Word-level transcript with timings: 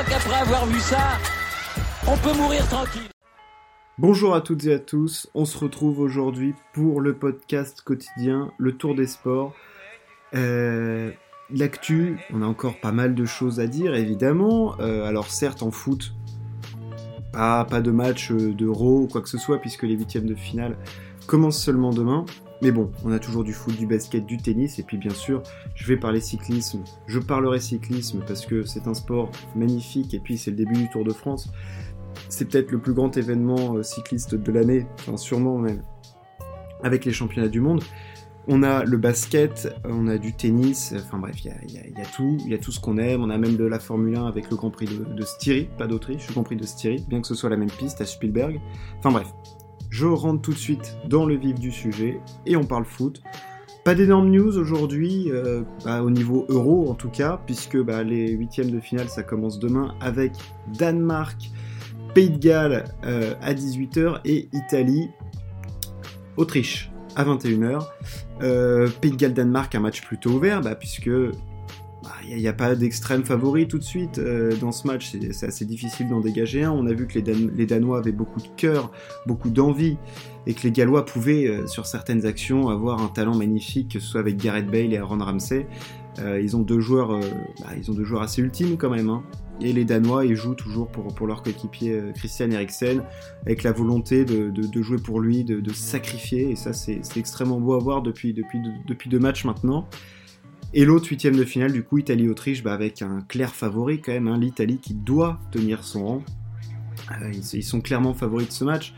qu'après 0.00 0.40
avoir 0.40 0.66
vu 0.66 0.80
ça, 0.80 1.18
on 2.06 2.16
peut 2.16 2.36
mourir 2.36 2.66
tranquille. 2.68 3.02
Bonjour 3.98 4.34
à 4.34 4.40
toutes 4.40 4.64
et 4.64 4.72
à 4.72 4.78
tous, 4.78 5.28
on 5.34 5.44
se 5.44 5.58
retrouve 5.58 6.00
aujourd'hui 6.00 6.54
pour 6.72 7.00
le 7.00 7.14
podcast 7.14 7.82
quotidien, 7.82 8.50
le 8.58 8.72
tour 8.72 8.94
des 8.94 9.06
sports. 9.06 9.52
Euh, 10.34 11.10
L'actu, 11.50 12.18
on 12.32 12.40
a 12.40 12.46
encore 12.46 12.80
pas 12.80 12.92
mal 12.92 13.14
de 13.14 13.24
choses 13.26 13.60
à 13.60 13.66
dire 13.66 13.94
évidemment. 13.94 14.80
Euh, 14.80 15.04
alors 15.04 15.26
certes 15.26 15.62
en 15.62 15.70
foot, 15.70 16.14
pas, 17.32 17.66
pas 17.66 17.82
de 17.82 17.90
match 17.90 18.30
euh, 18.30 18.54
d'euro 18.54 19.02
ou 19.02 19.06
quoi 19.06 19.20
que 19.20 19.28
ce 19.28 19.36
soit 19.36 19.58
puisque 19.58 19.82
les 19.82 19.94
huitièmes 19.94 20.26
de 20.26 20.34
finale 20.34 20.78
commencent 21.26 21.62
seulement 21.62 21.90
demain. 21.90 22.24
Mais 22.62 22.70
bon, 22.70 22.92
on 23.04 23.10
a 23.10 23.18
toujours 23.18 23.42
du 23.42 23.52
foot, 23.52 23.76
du 23.76 23.88
basket, 23.88 24.24
du 24.24 24.36
tennis, 24.36 24.78
et 24.78 24.84
puis 24.84 24.96
bien 24.96 25.10
sûr, 25.10 25.42
je 25.74 25.84
vais 25.84 25.96
parler 25.96 26.20
cyclisme. 26.20 26.84
Je 27.08 27.18
parlerai 27.18 27.58
cyclisme 27.58 28.22
parce 28.24 28.46
que 28.46 28.62
c'est 28.62 28.86
un 28.86 28.94
sport 28.94 29.32
magnifique, 29.56 30.14
et 30.14 30.20
puis 30.20 30.38
c'est 30.38 30.52
le 30.52 30.56
début 30.56 30.74
du 30.74 30.88
Tour 30.88 31.04
de 31.04 31.12
France. 31.12 31.50
C'est 32.28 32.44
peut-être 32.44 32.70
le 32.70 32.78
plus 32.78 32.92
grand 32.92 33.16
événement 33.16 33.74
euh, 33.74 33.82
cycliste 33.82 34.36
de 34.36 34.52
l'année, 34.52 34.86
enfin 35.00 35.16
sûrement 35.16 35.58
même, 35.58 35.82
avec 36.84 37.04
les 37.04 37.12
championnats 37.12 37.48
du 37.48 37.60
monde. 37.60 37.82
On 38.46 38.62
a 38.62 38.84
le 38.84 38.96
basket, 38.96 39.74
on 39.84 40.06
a 40.06 40.16
du 40.18 40.32
tennis, 40.32 40.94
enfin 40.96 41.18
bref, 41.18 41.44
il 41.44 41.50
y 41.72 42.00
a, 42.00 42.04
tout, 42.14 42.38
il 42.44 42.52
y 42.52 42.54
a 42.54 42.58
tout 42.58 42.70
ce 42.70 42.78
qu'on 42.78 42.98
aime. 42.98 43.22
On 43.22 43.30
a 43.30 43.38
même 43.38 43.56
de 43.56 43.64
la 43.64 43.80
Formule 43.80 44.16
1 44.16 44.26
avec 44.26 44.50
le 44.50 44.56
Grand 44.56 44.70
Prix 44.70 44.86
de, 44.86 45.04
de 45.04 45.22
Styrie, 45.22 45.68
pas 45.78 45.88
d'Autriche, 45.88 46.28
le 46.28 46.32
Grand 46.32 46.42
Prix 46.44 46.56
de 46.56 46.66
Styrie, 46.66 47.04
bien 47.08 47.20
que 47.20 47.26
ce 47.26 47.34
soit 47.34 47.50
la 47.50 47.56
même 47.56 47.70
piste 47.70 48.00
à 48.00 48.04
Spielberg. 48.04 48.60
Enfin 48.98 49.10
bref, 49.10 49.32
je 49.92 50.06
rentre 50.06 50.40
tout 50.40 50.52
de 50.52 50.58
suite 50.58 50.96
dans 51.06 51.26
le 51.26 51.36
vif 51.36 51.60
du 51.60 51.70
sujet 51.70 52.18
et 52.46 52.56
on 52.56 52.64
parle 52.64 52.86
foot. 52.86 53.22
Pas 53.84 53.94
d'énormes 53.94 54.30
news 54.30 54.56
aujourd'hui, 54.56 55.30
euh, 55.30 55.62
bah, 55.84 56.02
au 56.02 56.08
niveau 56.08 56.46
euro 56.48 56.90
en 56.90 56.94
tout 56.94 57.10
cas, 57.10 57.38
puisque 57.44 57.76
bah, 57.76 58.02
les 58.02 58.30
huitièmes 58.30 58.70
de 58.70 58.80
finale 58.80 59.10
ça 59.10 59.22
commence 59.22 59.58
demain 59.58 59.94
avec 60.00 60.32
Danemark, 60.78 61.50
Pays 62.14 62.30
de 62.30 62.38
Galles 62.38 62.84
euh, 63.04 63.34
à 63.42 63.52
18h 63.52 64.20
et 64.24 64.48
Italie, 64.54 65.10
Autriche 66.38 66.90
à 67.14 67.24
21h. 67.24 67.86
Euh, 68.40 68.88
Pays 69.02 69.10
de 69.10 69.16
Galles-Danemark, 69.16 69.74
un 69.74 69.80
match 69.80 70.00
plutôt 70.00 70.30
ouvert, 70.30 70.62
bah, 70.62 70.74
puisque 70.74 71.10
il 72.32 72.38
n'y 72.38 72.48
a, 72.48 72.52
pas 72.52 72.74
d'extrême 72.74 73.24
favori 73.24 73.68
tout 73.68 73.78
de 73.78 73.84
suite 73.84 74.18
euh, 74.18 74.56
dans 74.56 74.72
ce 74.72 74.86
match, 74.86 75.12
c'est 75.32 75.46
assez 75.46 75.64
difficile 75.64 76.08
d'en 76.08 76.20
dégager 76.20 76.64
un. 76.64 76.72
On 76.72 76.86
a 76.86 76.92
vu 76.92 77.06
que 77.06 77.18
les, 77.18 77.66
Danois 77.66 77.98
avaient 77.98 78.12
beaucoup 78.12 78.40
de 78.40 78.48
cœur, 78.56 78.90
beaucoup 79.26 79.50
d'envie, 79.50 79.96
et 80.46 80.54
que 80.54 80.62
les 80.62 80.72
Gallois 80.72 81.04
pouvaient, 81.04 81.46
euh, 81.46 81.66
sur 81.66 81.86
certaines 81.86 82.26
actions, 82.26 82.68
avoir 82.68 83.02
un 83.02 83.08
talent 83.08 83.36
magnifique, 83.36 83.92
que 83.92 84.00
ce 84.00 84.06
soit 84.06 84.20
avec 84.20 84.36
Gareth 84.36 84.66
Bale 84.66 84.92
et 84.92 84.98
Aaron 84.98 85.18
Ramsey. 85.18 85.66
ils, 86.18 86.56
ont 86.56 86.62
deux 86.62 86.80
joueurs, 86.80 87.20
bah, 87.60 87.68
ils 87.76 87.90
ont 87.90 87.94
deux 87.94 88.04
joueurs 88.04 88.22
assez 88.22 88.42
ultimes 88.42 88.76
quand 88.76 88.90
même. 88.90 89.08
Hein. 89.08 89.22
Et 89.60 89.72
les 89.72 89.84
Danois, 89.84 90.24
ils 90.24 90.34
jouent 90.34 90.54
toujours 90.54 90.88
pour, 90.88 91.14
pour 91.14 91.26
leur 91.26 91.42
coéquipier 91.42 91.92
euh, 91.92 92.12
Christian 92.12 92.50
Eriksen, 92.50 93.02
avec 93.42 93.62
la 93.62 93.72
volonté 93.72 94.24
de, 94.24 94.50
de, 94.50 94.82
jouer 94.82 94.98
pour 94.98 95.20
lui, 95.20 95.44
de, 95.44 95.60
de 95.60 95.72
sacrifier. 95.72 96.50
Et 96.50 96.56
ça, 96.56 96.72
c'est 96.72 97.00
extrêmement 97.16 97.60
beau 97.60 97.74
à 97.74 97.78
voir 97.78 98.02
depuis, 98.02 98.32
depuis, 98.32 98.58
depuis 98.86 99.08
deux 99.08 99.20
matchs 99.20 99.44
maintenant. 99.44 99.88
Et 100.74 100.84
l'autre 100.84 101.08
huitième 101.08 101.36
de 101.36 101.44
finale, 101.44 101.72
du 101.72 101.82
coup, 101.82 101.98
Italie-Autriche, 101.98 102.62
bah, 102.62 102.72
avec 102.72 103.02
un 103.02 103.20
clair 103.22 103.54
favori 103.54 104.00
quand 104.00 104.12
même, 104.12 104.28
hein, 104.28 104.38
l'Italie 104.38 104.78
qui 104.78 104.94
doit 104.94 105.38
tenir 105.50 105.84
son 105.84 106.06
rang. 106.06 106.24
Euh, 107.20 107.32
ils, 107.52 107.64
sont 107.64 107.80
clairement 107.80 108.14
favoris 108.14 108.48
de 108.48 108.52
ce 108.52 108.64
match 108.64 108.94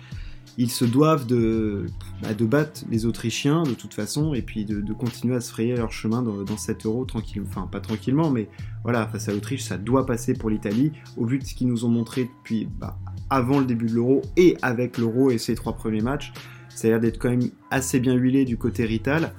ils 0.56 0.70
se 0.70 0.84
doivent 0.84 1.26
de, 1.26 1.86
bah, 2.22 2.34
de 2.34 2.44
battre 2.44 2.82
les 2.90 3.06
Autrichiens 3.06 3.62
de 3.64 3.72
toute 3.74 3.94
façon 3.94 4.34
et 4.34 4.42
puis 4.42 4.64
de, 4.64 4.92
continuer 4.92 5.34
à 5.34 5.40
se 5.40 5.50
frayer 5.50 5.76
leur 5.76 5.92
chemin 5.92 6.22
dans, 6.22 6.42
dans 6.42 6.56
7 6.56 6.86
euros 6.86 7.04
tranquillement. 7.04 7.48
Enfin, 7.48 7.66
pas 7.66 7.80
tranquillement, 7.80 8.30
mais 8.30 8.48
voilà, 8.82 9.06
face 9.06 9.28
à 9.28 9.32
l'Autriche, 9.32 9.62
ça 9.62 9.78
doit 9.78 10.06
passer 10.06 10.34
pour 10.34 10.50
l'Italie 10.50 10.92
au 11.16 11.26
vu 11.26 11.38
de 11.38 11.44
ce 11.44 11.54
qu'ils 11.54 11.68
nous 11.68 11.84
ont 11.84 11.88
montré 11.88 12.30
depuis 12.38 12.68
bah, 12.78 12.98
avant 13.30 13.58
le 13.58 13.66
début 13.66 13.86
de 13.86 13.94
l'euro 13.94 14.22
et 14.36 14.56
avec 14.62 14.98
l'euro 14.98 15.30
et 15.30 15.38
ses 15.38 15.54
trois 15.54 15.74
premiers 15.74 16.02
matchs. 16.02 16.32
Ça 16.68 16.88
a 16.88 16.90
l'air 16.92 17.00
d'être 17.00 17.18
quand 17.18 17.30
même 17.30 17.50
assez 17.70 18.00
bien 18.00 18.14
huilé 18.14 18.44
du 18.44 18.56
côté 18.56 18.84
Rital. 18.84 19.32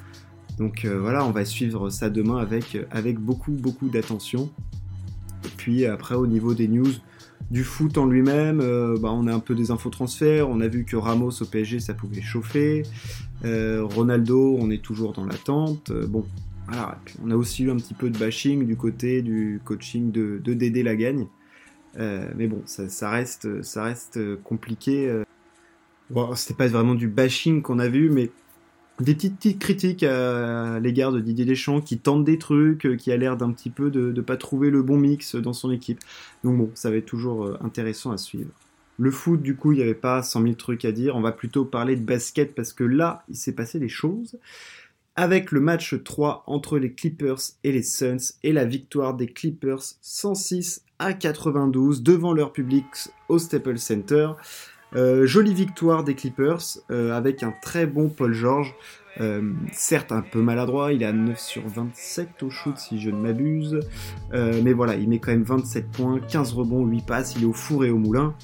Donc 0.58 0.86
euh, 0.86 1.00
voilà, 1.00 1.26
on 1.26 1.32
va 1.32 1.46
suivre 1.46 1.90
ça 1.90 2.10
demain 2.10 2.38
avec, 2.38 2.78
avec 2.92 3.20
beaucoup, 3.20 3.52
beaucoup 3.52 3.90
d'attention. 3.90 4.50
Et 5.46 5.50
puis 5.58 5.86
après, 5.86 6.16
au 6.16 6.28
niveau 6.28 6.54
des 6.54 6.68
news, 6.68 6.94
du 7.52 7.64
foot 7.64 7.98
en 7.98 8.06
lui-même, 8.06 8.60
euh, 8.62 8.98
bah, 9.00 9.10
on 9.12 9.28
a 9.28 9.34
un 9.34 9.40
peu 9.40 9.56
des 9.56 9.72
infos 9.72 9.90
transferts. 9.90 10.50
On 10.50 10.62
a 10.62 10.68
vu 10.68 10.86
que 10.86 10.96
Ramos 10.96 11.42
au 11.42 11.46
PSG, 11.46 11.80
ça 11.80 11.94
pouvait 11.94 12.22
chauffer. 12.22 12.84
Euh, 13.44 13.84
Ronaldo, 13.84 14.58
on 14.60 14.70
est 14.72 14.82
toujours 14.82 15.14
dans 15.14 15.26
l'attente. 15.26 15.92
Euh, 15.92 16.08
bon, 16.08 16.26
voilà. 16.68 16.98
on 17.24 17.30
a 17.32 17.36
aussi 17.36 17.64
eu 17.64 17.72
un 17.72 17.76
petit 17.76 17.94
peu 17.94 18.10
de 18.10 18.18
bashing 18.18 18.66
du 18.66 18.76
côté 18.76 19.22
du 19.22 19.62
coaching 19.64 20.12
de, 20.12 20.42
de 20.44 20.54
Dédé 20.54 20.82
Lagagne. 20.82 21.28
mais 21.98 22.48
bon, 22.48 22.62
ça, 22.66 23.10
reste, 23.10 23.62
ça 23.62 23.84
reste 23.84 24.20
compliqué. 24.44 25.24
Bon, 26.10 26.34
c'était 26.36 26.56
pas 26.56 26.68
vraiment 26.68 26.96
du 26.96 27.08
bashing 27.08 27.62
qu'on 27.62 27.80
a 27.80 27.88
vu, 27.88 28.10
mais 28.10 28.32
des 29.00 29.16
petites, 29.16 29.60
critiques 29.60 30.04
à 30.04 30.80
l'égard 30.80 31.12
de 31.12 31.20
Didier 31.20 31.46
Deschamps 31.46 31.82
qui 31.82 31.98
tente 31.98 32.24
des 32.24 32.38
trucs, 32.38 32.86
euh, 32.86 32.96
qui 32.96 33.12
a 33.12 33.18
l'air 33.18 33.36
d'un 33.36 33.52
petit 33.52 33.70
peu 33.70 33.92
de 33.92 34.12
ne 34.12 34.22
pas 34.22 34.38
trouver 34.38 34.70
le 34.70 34.82
bon 34.84 34.98
mix 34.98 35.36
dans 35.36 35.54
son 35.54 35.72
équipe. 35.72 36.00
Donc 36.44 36.58
bon, 36.58 36.72
ça 36.76 36.90
va 36.90 36.98
être 36.98 37.06
toujours 37.06 37.46
euh, 37.46 37.58
intéressant 37.62 38.12
à 38.12 38.18
suivre. 38.18 38.52
Le 38.98 39.12
foot, 39.12 39.42
du 39.42 39.58
coup, 39.58 39.74
il 39.74 39.78
n'y 39.78 39.84
avait 39.84 39.94
pas 39.94 40.24
100 40.24 40.44
000 40.44 40.54
trucs 40.54 40.86
à 40.86 40.94
dire. 40.94 41.18
On 41.18 41.22
va 41.22 41.34
plutôt 41.34 41.66
parler 41.66 41.98
de 41.98 42.06
basket 42.06 42.56
parce 42.56 42.72
que 42.72 42.86
là, 42.86 43.26
il 43.28 43.36
s'est 43.36 43.52
passé 43.52 43.80
des 43.80 43.90
choses. 43.90 44.38
Avec 45.18 45.52
le 45.52 45.60
match 45.60 46.02
3 46.02 46.44
entre 46.48 46.78
les 46.78 46.94
Clippers 46.94 47.40
et 47.64 47.72
les 47.74 47.84
Suns 47.84 48.34
et 48.44 48.54
la 48.54 48.66
victoire 48.66 49.14
des 49.14 49.28
Clippers 49.28 49.84
106 50.02 50.84
à 51.00 51.14
92 51.14 52.04
devant 52.04 52.34
leur 52.34 52.54
public 52.54 52.86
au 53.28 53.40
Staples 53.40 53.80
Center. 53.80 54.32
Euh, 54.96 55.26
jolie 55.26 55.54
victoire 55.54 56.06
des 56.06 56.16
Clippers 56.16 56.62
euh, 56.90 57.12
avec 57.12 57.44
un 57.44 57.54
très 57.62 57.86
bon 57.86 58.10
Paul 58.10 58.34
George. 58.34 58.76
Euh, 59.22 59.54
certes 59.72 60.12
un 60.12 60.22
peu 60.22 60.42
maladroit, 60.42 60.94
il 60.94 61.04
est 61.04 61.06
à 61.06 61.14
9 61.14 61.38
sur 61.40 61.68
27 61.68 62.44
au 62.44 62.50
shoot 62.50 62.78
si 62.78 63.00
je 63.00 63.10
ne 63.10 63.18
m'abuse. 63.18 63.80
mais 64.34 64.74
voilà, 64.74 64.96
il 64.96 65.08
met 65.10 65.20
quand 65.20 65.32
même 65.32 65.44
27 65.44 65.90
points, 65.92 66.20
15 66.20 66.54
rebonds, 66.54 66.86
8 66.86 67.06
passes, 67.06 67.36
il 67.36 67.44
est 67.44 67.46
au 67.46 67.54
four 67.54 67.86
et 67.86 67.92
au 67.92 67.98
moulin. 67.98 68.36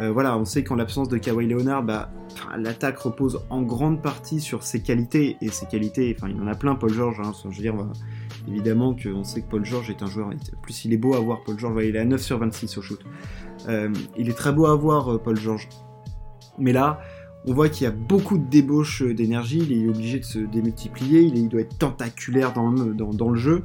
voilà, 0.00 0.36
on 0.38 0.44
sait 0.44 0.62
qu'en 0.62 0.76
l'absence 0.76 1.08
de 1.08 1.18
Kawhi 1.18 1.48
Leonard, 1.48 1.82
bah, 1.82 2.12
l'attaque 2.56 2.98
repose 2.98 3.40
en 3.50 3.62
grande 3.62 4.00
partie 4.00 4.40
sur 4.40 4.62
ses 4.62 4.80
qualités. 4.80 5.36
Et 5.40 5.48
ses 5.48 5.66
qualités, 5.66 6.14
enfin 6.16 6.32
il 6.32 6.40
en 6.40 6.46
a 6.46 6.54
plein 6.54 6.76
Paul 6.76 6.92
George. 6.92 7.18
Hein, 7.20 7.32
je 7.42 7.56
veux 7.56 7.62
dire, 7.62 7.74
évidemment 8.46 8.94
qu'on 8.94 9.24
sait 9.24 9.42
que 9.42 9.48
Paul 9.48 9.64
George 9.64 9.90
est 9.90 10.04
un 10.04 10.06
joueur. 10.06 10.30
Plus 10.62 10.84
il 10.84 10.92
est 10.92 10.98
beau 10.98 11.14
à 11.14 11.20
voir, 11.20 11.42
Paul 11.42 11.58
George, 11.58 11.84
il 11.84 11.96
est 11.96 12.00
à 12.00 12.04
9 12.04 12.20
sur 12.20 12.38
26 12.38 12.78
au 12.78 12.82
shoot. 12.82 13.00
il 14.16 14.28
est 14.28 14.36
très 14.36 14.52
beau 14.52 14.66
à 14.66 14.76
voir, 14.76 15.20
Paul 15.20 15.36
George. 15.36 15.68
Mais 16.58 16.72
là, 16.72 17.00
on 17.46 17.54
voit 17.54 17.68
qu'il 17.68 17.84
y 17.84 17.86
a 17.86 17.92
beaucoup 17.92 18.38
de 18.38 18.48
débauche 18.48 19.02
d'énergie, 19.02 19.58
il 19.58 19.84
est 19.84 19.88
obligé 19.88 20.20
de 20.20 20.24
se 20.24 20.38
démultiplier, 20.38 21.22
il, 21.22 21.48
doit 21.48 21.62
être 21.62 21.76
tentaculaire 21.76 22.52
dans 22.52 22.70
le, 22.70 23.36
jeu. 23.36 23.64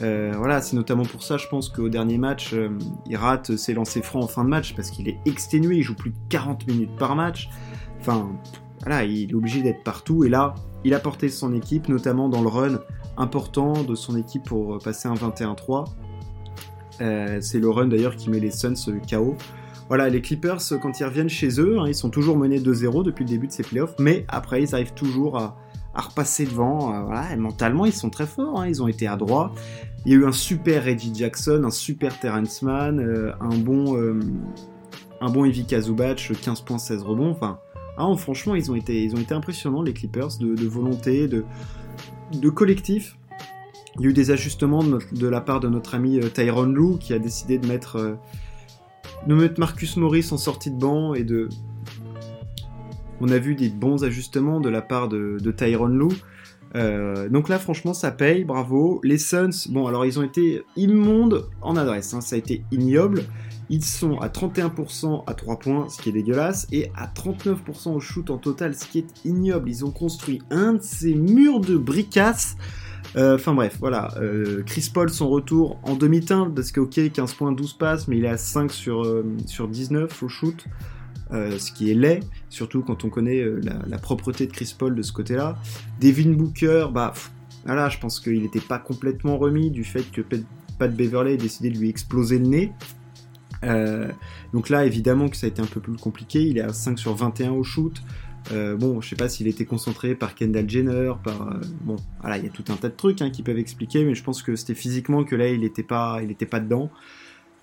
Euh, 0.00 0.32
voilà, 0.36 0.60
c'est 0.60 0.74
notamment 0.74 1.04
pour 1.04 1.22
ça, 1.22 1.36
je 1.36 1.46
pense 1.46 1.68
qu'au 1.68 1.88
dernier 1.88 2.18
match, 2.18 2.52
euh, 2.54 2.70
il 3.06 3.16
rate 3.16 3.56
ses 3.56 3.74
lancers 3.74 4.04
francs 4.04 4.24
en 4.24 4.26
fin 4.26 4.44
de 4.44 4.48
match 4.48 4.74
parce 4.74 4.90
qu'il 4.90 5.08
est 5.08 5.18
exténué, 5.26 5.76
il 5.76 5.82
joue 5.82 5.94
plus 5.94 6.10
de 6.10 6.16
40 6.30 6.66
minutes 6.66 6.96
par 6.98 7.14
match. 7.14 7.48
Enfin, 8.00 8.30
voilà, 8.80 9.04
il 9.04 9.30
est 9.30 9.34
obligé 9.34 9.62
d'être 9.62 9.84
partout 9.84 10.24
et 10.24 10.28
là, 10.28 10.54
il 10.84 10.94
a 10.94 10.98
porté 10.98 11.28
son 11.28 11.54
équipe, 11.54 11.88
notamment 11.88 12.28
dans 12.28 12.42
le 12.42 12.48
run 12.48 12.80
important 13.16 13.84
de 13.84 13.94
son 13.94 14.16
équipe 14.16 14.44
pour 14.44 14.78
passer 14.78 15.08
un 15.08 15.14
21-3. 15.14 15.84
Euh, 17.00 17.38
c'est 17.40 17.58
le 17.58 17.70
run 17.70 17.86
d'ailleurs 17.86 18.16
qui 18.16 18.30
met 18.30 18.40
les 18.40 18.50
Suns 18.50 18.74
KO. 19.08 19.36
Voilà, 19.92 20.08
les 20.08 20.22
Clippers, 20.22 20.62
quand 20.80 21.00
ils 21.00 21.04
reviennent 21.04 21.28
chez 21.28 21.60
eux, 21.60 21.78
hein, 21.78 21.84
ils 21.86 21.94
sont 21.94 22.08
toujours 22.08 22.38
menés 22.38 22.58
2-0 22.58 23.04
depuis 23.04 23.24
le 23.24 23.28
début 23.28 23.46
de 23.46 23.52
ces 23.52 23.62
playoffs, 23.62 23.94
mais 23.98 24.24
après, 24.28 24.62
ils 24.62 24.74
arrivent 24.74 24.94
toujours 24.94 25.36
à, 25.36 25.54
repasser 25.94 26.46
devant. 26.46 26.94
Euh, 26.94 27.02
voilà, 27.02 27.30
et 27.30 27.36
mentalement, 27.36 27.84
ils 27.84 27.92
sont 27.92 28.08
très 28.08 28.26
forts, 28.26 28.58
hein, 28.58 28.66
ils 28.66 28.82
ont 28.82 28.88
été 28.88 29.06
à. 29.06 29.18
Il 30.06 30.12
y 30.12 30.14
a 30.14 30.18
eu 30.18 30.24
un 30.24 30.32
super 30.32 30.82
Reggie 30.82 31.14
Jackson, 31.14 31.64
un 31.66 31.70
super 31.70 32.18
Terrence 32.18 32.62
Mann, 32.62 33.00
euh, 33.00 33.32
un 33.38 33.54
bon, 33.54 33.94
euh, 33.98 34.18
un 35.20 35.28
bon 35.28 35.52
Zubac, 35.52 36.32
15 36.40 36.62
points, 36.62 36.78
16 36.78 37.02
rebonds. 37.02 37.32
Enfin, 37.32 37.58
hein, 37.98 38.16
franchement, 38.16 38.54
ils 38.54 38.70
ont, 38.70 38.74
été, 38.74 39.04
ils 39.04 39.14
ont 39.14 39.20
été 39.20 39.34
impressionnants, 39.34 39.82
les 39.82 39.92
Clippers, 39.92 40.38
de, 40.40 40.66
volonté, 40.66 41.28
de, 41.28 42.48
collectif. 42.48 43.18
Il 43.96 44.04
y 44.04 44.06
a 44.06 44.08
eu 44.08 44.14
des 44.14 44.30
ajustements 44.30 44.82
de, 44.82 45.00
de 45.12 45.28
la 45.28 45.42
part 45.42 45.60
de 45.60 45.68
notre 45.68 45.94
ami 45.94 46.18
Tyron 46.32 46.62
Lou 46.62 46.96
qui 46.96 47.12
a 47.12 47.18
décidé 47.18 47.58
de 47.58 47.66
mettre 47.66 48.16
de 49.26 49.34
mettre 49.34 49.58
Marcus 49.58 49.96
Morris 49.96 50.28
en 50.32 50.36
sortie 50.36 50.70
de 50.70 50.78
banc 50.78 51.14
et 51.14 51.24
de. 51.24 51.48
On 53.20 53.28
a 53.28 53.38
vu 53.38 53.54
des 53.54 53.68
bons 53.68 54.04
ajustements 54.04 54.60
de 54.60 54.68
la 54.68 54.82
part 54.82 55.08
de, 55.08 55.38
Tyron 55.56 55.86
Lou. 55.86 56.12
Euh, 56.74 57.28
donc 57.28 57.48
là, 57.48 57.58
franchement, 57.58 57.94
ça 57.94 58.10
paye, 58.10 58.44
bravo. 58.44 59.00
Les 59.04 59.18
Suns, 59.18 59.68
bon, 59.68 59.86
alors 59.86 60.04
ils 60.06 60.18
ont 60.18 60.24
été 60.24 60.62
immondes 60.76 61.48
en 61.60 61.76
adresse, 61.76 62.14
hein, 62.14 62.20
ça 62.20 62.34
a 62.34 62.38
été 62.38 62.64
ignoble. 62.72 63.22
Ils 63.70 63.84
sont 63.84 64.18
à 64.18 64.28
31% 64.28 65.24
à 65.26 65.34
3 65.34 65.58
points, 65.58 65.88
ce 65.88 66.02
qui 66.02 66.08
est 66.08 66.12
dégueulasse, 66.12 66.66
et 66.72 66.90
à 66.96 67.06
39% 67.06 67.94
au 67.94 68.00
shoot 68.00 68.28
en 68.30 68.38
total, 68.38 68.74
ce 68.74 68.86
qui 68.86 68.98
est 68.98 69.24
ignoble. 69.24 69.68
Ils 69.70 69.84
ont 69.84 69.90
construit 69.90 70.42
un 70.50 70.74
de 70.74 70.82
ces 70.82 71.14
murs 71.14 71.60
de 71.60 71.76
bricasses 71.76 72.56
Enfin 73.16 73.54
bref, 73.54 73.76
voilà. 73.78 74.14
Chris 74.66 74.90
Paul, 74.92 75.10
son 75.10 75.28
retour 75.28 75.78
en 75.82 75.94
demi-teinte, 75.94 76.54
parce 76.54 76.72
que 76.72 76.80
ok, 76.80 77.12
15 77.12 77.34
points, 77.34 77.52
12 77.52 77.74
passes, 77.74 78.08
mais 78.08 78.16
il 78.16 78.24
est 78.24 78.28
à 78.28 78.38
5 78.38 78.72
sur, 78.72 79.06
sur 79.46 79.68
19 79.68 80.22
au 80.22 80.28
shoot. 80.28 80.64
ce 81.30 81.72
qui 81.72 81.90
est 81.90 81.94
laid, 81.94 82.20
surtout 82.48 82.82
quand 82.82 83.04
on 83.04 83.10
connaît 83.10 83.44
la, 83.86 83.98
propreté 83.98 84.46
de 84.46 84.52
Chris 84.52 84.74
Paul 84.78 84.94
de 84.94 85.02
ce 85.02 85.12
côté-là. 85.12 85.58
Devin 86.00 86.32
Booker, 86.32 86.86
bah 86.92 87.12
voilà, 87.64 87.88
je 87.88 87.98
pense 87.98 88.18
qu'il 88.18 88.40
n'était 88.42 88.60
pas 88.60 88.78
complètement 88.78 89.36
remis 89.36 89.70
du 89.70 89.84
fait 89.84 90.10
que 90.10 90.22
Pat 90.78 90.94
Beverley 90.94 91.34
ait 91.34 91.36
décidé 91.36 91.70
de 91.70 91.78
lui 91.78 91.88
exploser 91.88 92.38
le 92.38 92.46
nez. 92.46 92.72
Euh, 93.64 94.08
donc 94.52 94.68
là, 94.68 94.84
évidemment 94.84 95.28
que 95.28 95.36
ça 95.36 95.46
a 95.46 95.48
été 95.48 95.62
un 95.62 95.66
peu 95.66 95.80
plus 95.80 95.96
compliqué. 95.96 96.42
Il 96.42 96.58
est 96.58 96.62
à 96.62 96.72
5 96.72 96.98
sur 96.98 97.14
21 97.14 97.52
au 97.52 97.62
shoot. 97.62 98.02
Euh, 98.50 98.76
bon, 98.76 99.00
je 99.00 99.10
sais 99.10 99.16
pas 99.16 99.28
s'il 99.28 99.46
était 99.46 99.64
concentré 99.64 100.14
par 100.14 100.34
Kendall 100.34 100.68
Jenner, 100.68 101.12
par 101.22 101.48
euh, 101.48 101.60
bon, 101.82 101.96
voilà, 102.20 102.38
il 102.38 102.44
y 102.44 102.46
a 102.48 102.50
tout 102.50 102.64
un 102.68 102.76
tas 102.76 102.88
de 102.88 102.96
trucs 102.96 103.22
hein, 103.22 103.30
qui 103.30 103.42
peuvent 103.42 103.58
expliquer, 103.58 104.04
mais 104.04 104.14
je 104.14 104.24
pense 104.24 104.42
que 104.42 104.56
c'était 104.56 104.74
physiquement 104.74 105.24
que 105.24 105.36
là, 105.36 105.48
il 105.48 105.60
n'était 105.60 105.82
pas, 105.84 106.20
il 106.22 106.30
était 106.30 106.46
pas 106.46 106.60
dedans. 106.60 106.90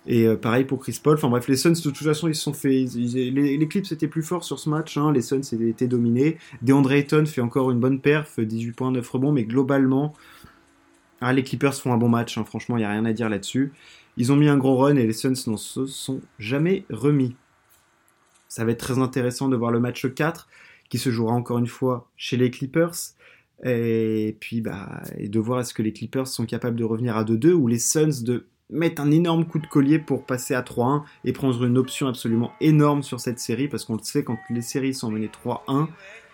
Et 0.07 0.27
pareil 0.37 0.63
pour 0.63 0.79
Chris 0.79 0.99
Paul. 1.03 1.15
Enfin 1.15 1.29
bref, 1.29 1.47
les 1.49 1.57
Suns 1.57 1.73
de 1.73 1.81
toute 1.81 1.97
façon 1.97 2.29
ils 2.29 2.33
se 2.33 2.41
sont 2.41 2.53
fait. 2.53 2.85
les, 2.95 3.67
Clips 3.67 3.91
étaient 3.91 4.07
plus 4.07 4.23
forts 4.23 4.45
sur 4.45 4.57
ce 4.57 4.69
match. 4.69 4.97
Hein. 4.97 5.11
les 5.11 5.21
Suns 5.21 5.41
étaient 5.61 5.87
dominés. 5.87 6.37
DeAndre 6.61 6.93
Ayton 6.93 7.25
fait 7.25 7.41
encore 7.41 7.69
une 7.69 7.79
bonne 7.79 7.99
perf, 7.99 8.39
18 8.39 8.71
points, 8.71 8.91
9 8.91 9.07
rebonds, 9.07 9.33
mais 9.33 9.43
globalement, 9.43 10.15
ah, 11.21 11.33
les 11.33 11.43
Clippers 11.43 11.75
font 11.75 11.93
un 11.93 11.97
bon 11.97 12.09
match. 12.09 12.37
Hein. 12.37 12.45
franchement, 12.45 12.77
il 12.77 12.81
y 12.81 12.85
a 12.85 12.91
rien 12.91 13.05
à 13.05 13.13
dire 13.13 13.29
là-dessus. 13.29 13.73
Ils 14.17 14.31
ont 14.31 14.35
mis 14.35 14.47
un 14.47 14.57
gros 14.57 14.77
run 14.77 14.95
et 14.95 15.05
les 15.05 15.13
Suns 15.13 15.33
n'en 15.47 15.57
se 15.57 15.85
sont 15.85 16.21
jamais 16.39 16.85
remis. 16.89 17.35
Ça 18.47 18.65
va 18.65 18.71
être 18.71 18.79
très 18.79 18.99
intéressant 18.99 19.47
de 19.47 19.55
voir 19.55 19.71
le 19.71 19.79
match 19.79 20.11
4 20.11 20.47
qui 20.89 20.97
se 20.97 21.09
jouera 21.09 21.33
encore 21.33 21.59
une 21.59 21.67
fois 21.67 22.09
chez 22.17 22.37
les 22.37 22.51
Clippers. 22.51 22.95
Et 23.63 24.37
puis 24.39 24.61
bah, 24.61 25.01
de 25.19 25.39
voir 25.39 25.59
est-ce 25.59 25.73
que 25.73 25.81
les 25.81 25.93
Clippers 25.93 26.27
sont 26.27 26.45
capables 26.45 26.77
de 26.77 26.83
revenir 26.83 27.17
à 27.17 27.23
2-2 27.23 27.51
ou 27.51 27.67
les 27.67 27.79
Suns 27.79 28.23
de 28.23 28.47
mettre 28.69 29.01
un 29.01 29.11
énorme 29.11 29.45
coup 29.45 29.59
de 29.59 29.67
collier 29.67 29.99
pour 29.99 30.25
passer 30.25 30.53
à 30.53 30.61
3-1 30.61 31.03
et 31.25 31.33
prendre 31.33 31.63
une 31.63 31.77
option 31.77 32.07
absolument 32.07 32.51
énorme 32.61 33.03
sur 33.03 33.19
cette 33.19 33.39
série 33.39 33.67
parce 33.67 33.83
qu'on 33.83 33.95
le 33.95 34.03
sait 34.03 34.23
quand 34.23 34.37
les 34.49 34.61
séries 34.61 34.93
sont 34.93 35.11
menées 35.11 35.31
3-1, 35.45 35.87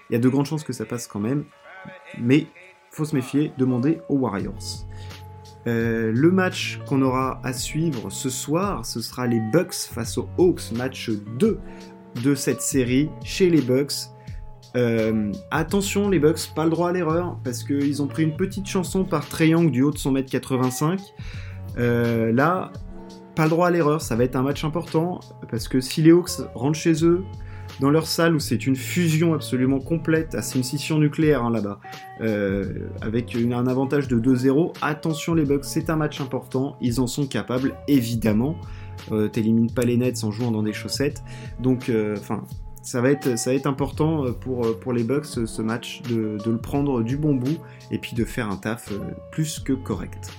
il 0.09 0.13
y 0.13 0.15
a 0.15 0.19
de 0.19 0.29
grandes 0.29 0.45
chances 0.45 0.63
que 0.63 0.73
ça 0.73 0.85
passe 0.85 1.07
quand 1.07 1.19
même. 1.19 1.45
Mais 2.19 2.47
faut 2.91 3.05
se 3.05 3.15
méfier, 3.15 3.51
demander 3.57 3.99
aux 4.09 4.17
Warriors. 4.17 4.85
Euh, 5.67 6.11
le 6.13 6.31
match 6.31 6.79
qu'on 6.87 7.01
aura 7.01 7.41
à 7.43 7.51
suivre 7.51 8.11
ce 8.11 8.29
soir, 8.29 8.85
ce 8.85 9.01
sera 9.01 9.25
les 9.25 9.39
Bucks 9.51 9.73
face 9.73 10.17
aux 10.17 10.29
Hawks, 10.37 10.71
match 10.73 11.09
2 11.09 11.59
de 12.23 12.35
cette 12.35 12.61
série 12.61 13.09
chez 13.23 13.49
les 13.49 13.61
Bucks. 13.61 13.93
Euh, 14.75 15.31
attention 15.51 16.09
les 16.09 16.19
Bucks, 16.19 16.51
pas 16.53 16.65
le 16.65 16.69
droit 16.69 16.89
à 16.89 16.91
l'erreur, 16.91 17.37
parce 17.43 17.63
qu'ils 17.63 18.01
ont 18.01 18.07
pris 18.07 18.23
une 18.23 18.35
petite 18.35 18.67
chanson 18.67 19.05
par 19.05 19.25
Young 19.41 19.71
du 19.71 19.83
haut 19.83 19.91
de 19.91 19.97
son 19.97 20.11
mètre 20.11 20.29
85. 20.29 20.99
Euh, 21.77 22.31
là, 22.31 22.71
pas 23.35 23.43
le 23.43 23.49
droit 23.49 23.67
à 23.67 23.71
l'erreur, 23.71 24.01
ça 24.01 24.15
va 24.15 24.23
être 24.23 24.35
un 24.35 24.41
match 24.41 24.63
important, 24.63 25.19
parce 25.49 25.67
que 25.67 25.79
si 25.79 26.01
les 26.01 26.11
Hawks 26.11 26.41
rentrent 26.53 26.77
chez 26.77 27.05
eux, 27.05 27.23
dans 27.81 27.89
leur 27.89 28.07
salle 28.07 28.35
où 28.35 28.39
c'est 28.39 28.67
une 28.67 28.75
fusion 28.75 29.33
absolument 29.33 29.79
complète, 29.79 30.37
c'est 30.41 30.57
une 30.57 30.63
scission 30.63 30.97
nucléaire 30.97 31.43
hein, 31.43 31.51
là-bas, 31.51 31.79
euh, 32.21 32.89
avec 33.01 33.35
un 33.35 33.67
avantage 33.67 34.07
de 34.07 34.17
2-0. 34.17 34.73
Attention 34.81 35.33
les 35.33 35.43
Bucks, 35.43 35.65
c'est 35.65 35.89
un 35.89 35.97
match 35.97 36.21
important, 36.21 36.77
ils 36.81 36.99
en 36.99 37.07
sont 37.07 37.27
capables 37.27 37.75
évidemment. 37.87 38.55
Euh, 39.11 39.27
T'élimines 39.27 39.71
pas 39.71 39.83
les 39.83 39.97
Nets 39.97 40.23
en 40.23 40.31
jouant 40.31 40.51
dans 40.51 40.63
des 40.63 40.73
chaussettes, 40.73 41.23
donc 41.59 41.91
enfin. 42.17 42.43
Ça 42.85 43.01
va, 43.01 43.09
être, 43.09 43.37
ça 43.37 43.49
va 43.49 43.55
être 43.55 43.65
important 43.65 44.31
pour, 44.33 44.93
les 44.93 45.03
Bucks 45.03 45.25
ce 45.25 45.61
match 45.61 46.03
de, 46.03 46.37
le 46.45 46.57
prendre 46.57 47.01
du 47.01 47.17
bon 47.17 47.33
bout 47.33 47.57
et 47.91 47.97
puis 47.97 48.15
de 48.15 48.23
faire 48.23 48.49
un 48.49 48.57
taf 48.57 48.93
plus 49.31 49.59
que 49.59 49.73
correct. 49.73 50.31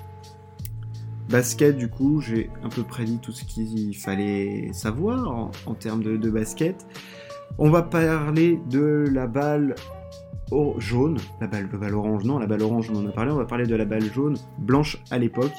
Basket, 1.28 1.76
du 1.76 1.88
coup, 1.88 2.20
j'ai 2.20 2.50
un 2.62 2.69
peu 2.69 2.84
prédit 2.84 3.19
tout 3.19 3.32
ce 3.32 3.44
qu'il 3.44 3.96
fallait 3.96 4.70
savoir 4.72 5.50
en, 5.66 5.75
termes 5.75 6.04
de, 6.04 6.16
de, 6.16 6.31
basket. 6.31 6.87
On 7.58 7.69
va 7.69 7.82
parler 7.82 8.60
de 8.70 9.04
la 9.12 9.26
balle 9.26 9.75
jaune, 10.78 11.19
la 11.40 11.46
balle, 11.46 11.69
la 11.72 11.78
balle 11.78 11.94
orange, 11.94 12.25
non, 12.25 12.38
la 12.38 12.46
balle 12.46 12.62
orange, 12.62 12.90
on 12.90 12.96
en 12.96 13.06
a 13.06 13.10
parlé, 13.10 13.32
on 13.32 13.37
va 13.37 13.44
parler 13.44 13.66
de 13.66 13.75
la 13.75 13.84
balle 13.84 14.04
jaune, 14.12 14.37
blanche 14.58 15.02
à 15.10 15.19
l'époque. 15.19 15.54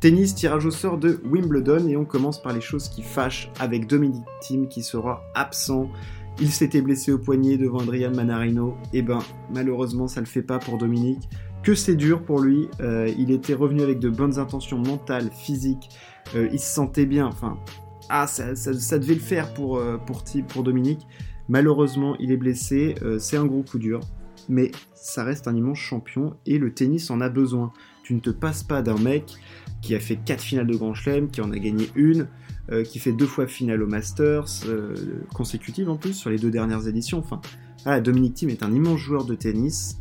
Tennis, 0.00 0.34
tirage 0.34 0.66
au 0.66 0.70
sort 0.70 0.98
de 0.98 1.20
Wimbledon, 1.24 1.88
et 1.88 1.96
on 1.96 2.04
commence 2.04 2.42
par 2.42 2.52
les 2.52 2.60
choses 2.60 2.88
qui 2.88 3.02
fâchent 3.02 3.50
avec 3.58 3.86
Dominic 3.86 4.24
Thiem 4.40 4.68
qui 4.68 4.82
sera 4.82 5.22
absent. 5.34 5.88
Il 6.38 6.50
s'était 6.50 6.82
blessé 6.82 7.12
au 7.12 7.18
poignet 7.18 7.56
devant 7.56 7.78
Adrian 7.78 8.12
Manarino, 8.12 8.76
et 8.92 9.00
ben 9.00 9.20
malheureusement 9.52 10.06
ça 10.06 10.20
le 10.20 10.26
fait 10.26 10.42
pas 10.42 10.58
pour 10.58 10.76
Dominique. 10.76 11.28
Que 11.62 11.74
c'est 11.74 11.96
dur 11.96 12.22
pour 12.22 12.40
lui, 12.40 12.68
euh, 12.80 13.10
il 13.18 13.30
était 13.30 13.54
revenu 13.54 13.82
avec 13.82 13.98
de 13.98 14.10
bonnes 14.10 14.38
intentions 14.38 14.78
mentales, 14.78 15.30
physiques, 15.32 15.88
euh, 16.34 16.48
il 16.52 16.60
se 16.60 16.72
sentait 16.72 17.06
bien, 17.06 17.26
enfin, 17.26 17.58
ah 18.08 18.26
ça, 18.26 18.52
devait 18.98 19.14
le 19.14 19.20
faire 19.20 19.52
pour, 19.54 19.78
euh, 19.78 19.96
pour, 19.96 20.22
pour 20.48 20.62
Dominique. 20.62 21.06
Malheureusement, 21.48 22.16
il 22.18 22.32
est 22.32 22.36
blessé, 22.36 22.96
c'est 23.18 23.36
un 23.36 23.46
gros 23.46 23.62
coup 23.62 23.78
dur, 23.78 24.00
mais 24.48 24.72
ça 24.94 25.24
reste 25.24 25.48
un 25.48 25.54
immense 25.54 25.78
champion 25.78 26.34
et 26.44 26.58
le 26.58 26.74
tennis 26.74 27.10
en 27.10 27.20
a 27.20 27.28
besoin. 27.28 27.72
Tu 28.02 28.14
ne 28.14 28.20
te 28.20 28.30
passes 28.30 28.64
pas 28.64 28.82
d'un 28.82 28.98
mec 28.98 29.32
qui 29.80 29.94
a 29.94 30.00
fait 30.00 30.16
4 30.16 30.40
finales 30.40 30.66
de 30.66 30.76
Grand 30.76 30.94
Chelem, 30.94 31.30
qui 31.30 31.40
en 31.40 31.52
a 31.52 31.58
gagné 31.58 31.88
une, 31.94 32.26
euh, 32.70 32.84
qui 32.84 32.98
fait 32.98 33.12
deux 33.12 33.26
fois 33.26 33.46
finale 33.46 33.82
au 33.82 33.86
Masters, 33.86 34.46
euh, 34.66 34.94
consécutives 35.34 35.88
en 35.88 35.96
plus, 35.96 36.14
sur 36.14 36.30
les 36.30 36.38
deux 36.38 36.50
dernières 36.50 36.88
éditions. 36.88 37.18
Enfin, 37.18 37.40
voilà, 37.84 38.00
Dominique 38.00 38.34
Thiem 38.34 38.50
est 38.50 38.62
un 38.62 38.72
immense 38.72 38.98
joueur 38.98 39.24
de 39.24 39.34
tennis, 39.34 39.98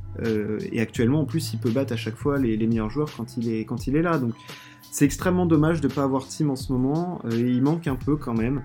et 0.72 0.80
actuellement 0.80 1.20
en 1.20 1.26
plus 1.26 1.54
il 1.54 1.60
peut 1.60 1.72
battre 1.72 1.92
à 1.92 1.98
chaque 1.98 2.16
fois 2.16 2.40
les, 2.40 2.56
meilleurs 2.68 2.90
joueurs 2.90 3.12
quand 3.18 3.36
il 3.36 3.50
est, 3.50 3.66
quand 3.66 3.86
il 3.86 3.98
est 3.98 4.02
là. 4.02 4.18
Donc 4.18 4.32
c'est 4.90 5.04
extrêmement 5.04 5.46
dommage 5.46 5.82
de 5.82 5.90
ne 5.90 5.94
pas 5.94 6.04
avoir 6.04 6.26
Thiem 6.26 6.50
en 6.50 6.56
ce 6.56 6.72
moment, 6.72 7.22
il 7.30 7.62
manque 7.62 7.86
un 7.88 7.98
peu 7.98 8.16
quand 8.16 8.34
même. 8.34 8.64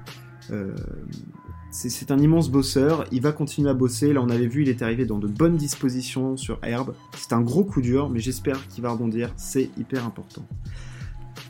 C'est 1.73 2.11
un 2.11 2.19
immense 2.19 2.51
bosseur, 2.51 3.05
il 3.13 3.23
va 3.23 3.31
continuer 3.31 3.71
à 3.71 3.75
bosser. 3.75 4.13
Là, 4.13 4.21
on 4.23 4.29
avait 4.29 4.49
vu, 4.49 4.63
il 4.63 4.69
est 4.69 4.83
arrivé 4.83 5.07
dans 5.07 5.19
de 5.19 5.29
bonnes 5.29 5.57
dispositions 5.57 6.37
sur 6.37 6.59
Herbe. 6.63 6.95
C'est 7.17 7.33
un 7.33 7.41
gros 7.41 7.65
coup 7.65 7.81
dur, 7.81 8.11
mais 8.11 8.19
j'espère 8.19 8.67
qu'il 8.67 8.83
va 8.83 8.91
rebondir, 8.91 9.33
c'est 9.37 9.71
hyper 9.79 10.05
important. 10.05 10.45